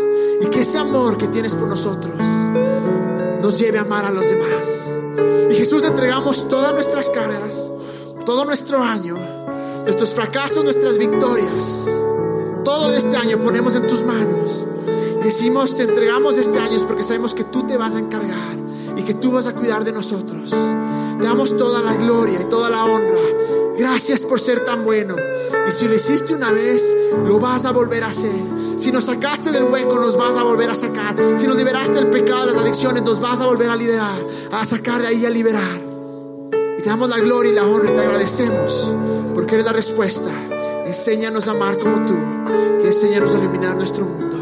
Y 0.41 0.47
que 0.47 0.61
ese 0.61 0.79
amor 0.79 1.17
que 1.17 1.27
tienes 1.27 1.53
por 1.53 1.67
nosotros 1.67 2.17
nos 3.43 3.59
lleve 3.59 3.77
a 3.77 3.81
amar 3.81 4.05
a 4.05 4.11
los 4.11 4.27
demás. 4.27 4.89
Y 5.51 5.53
Jesús, 5.53 5.83
entregamos 5.83 6.49
todas 6.49 6.73
nuestras 6.73 7.11
cargas, 7.11 7.71
todo 8.25 8.43
nuestro 8.43 8.81
año, 8.81 9.34
nuestros 9.85 10.15
fracasos, 10.15 10.63
nuestras 10.63 10.97
victorias. 10.97 11.89
Todo 12.63 12.91
este 12.93 13.15
año 13.15 13.39
ponemos 13.39 13.75
en 13.75 13.87
tus 13.87 14.03
manos. 14.03 14.65
Decimos, 15.23 15.75
te 15.75 15.83
entregamos 15.83 16.37
este 16.37 16.59
año 16.59 16.77
porque 16.87 17.03
sabemos 17.03 17.33
que 17.33 17.43
tú 17.43 17.65
te 17.65 17.77
vas 17.77 17.95
a 17.95 17.99
encargar 17.99 18.57
y 18.97 19.03
que 19.03 19.13
tú 19.13 19.31
vas 19.31 19.47
a 19.47 19.53
cuidar 19.53 19.83
de 19.83 19.91
nosotros. 19.91 20.49
Te 21.19 21.23
damos 21.23 21.55
toda 21.57 21.81
la 21.81 21.93
gloria 21.93 22.41
y 22.41 22.45
toda 22.45 22.69
la 22.69 22.85
honra. 22.85 23.21
Gracias 23.77 24.21
por 24.21 24.39
ser 24.39 24.65
tan 24.65 24.83
bueno. 24.83 25.15
Y 25.67 25.71
si 25.71 25.87
lo 25.87 25.95
hiciste 25.95 26.33
una 26.33 26.51
vez, 26.51 26.95
lo 27.27 27.39
vas 27.39 27.65
a 27.65 27.71
volver 27.71 28.03
a 28.03 28.07
hacer. 28.07 28.31
Si 28.77 28.91
nos 28.91 29.05
sacaste 29.05 29.51
del 29.51 29.65
hueco, 29.65 29.99
nos 29.99 30.17
vas 30.17 30.35
a 30.37 30.43
volver 30.43 30.69
a 30.69 30.75
sacar. 30.75 31.15
Si 31.35 31.47
nos 31.47 31.55
liberaste 31.55 31.95
del 31.95 32.07
pecado, 32.07 32.47
de 32.47 32.53
las 32.53 32.57
adicciones, 32.57 33.03
nos 33.03 33.19
vas 33.19 33.41
a 33.41 33.45
volver 33.45 33.69
a 33.69 33.75
liderar, 33.75 34.25
a 34.51 34.65
sacar 34.65 35.01
de 35.01 35.07
ahí 35.07 35.25
a 35.25 35.29
liberar. 35.29 35.84
Te 36.85 36.89
damos 36.89 37.09
la 37.09 37.17
gloria 37.17 37.51
y 37.51 37.55
la 37.55 37.65
honra 37.65 37.89
y 37.89 37.95
te 37.95 37.99
agradecemos 37.99 38.95
porque 39.33 39.55
eres 39.55 39.65
la 39.65 39.73
respuesta. 39.73 40.29
Enséñanos 40.85 41.47
a 41.47 41.51
amar 41.51 41.79
como 41.79 42.05
tú 42.05 42.13
y 42.83 42.85
enséñanos 42.85 43.33
a 43.33 43.39
iluminar 43.39 43.75
nuestro 43.75 44.05
mundo. 44.05 44.34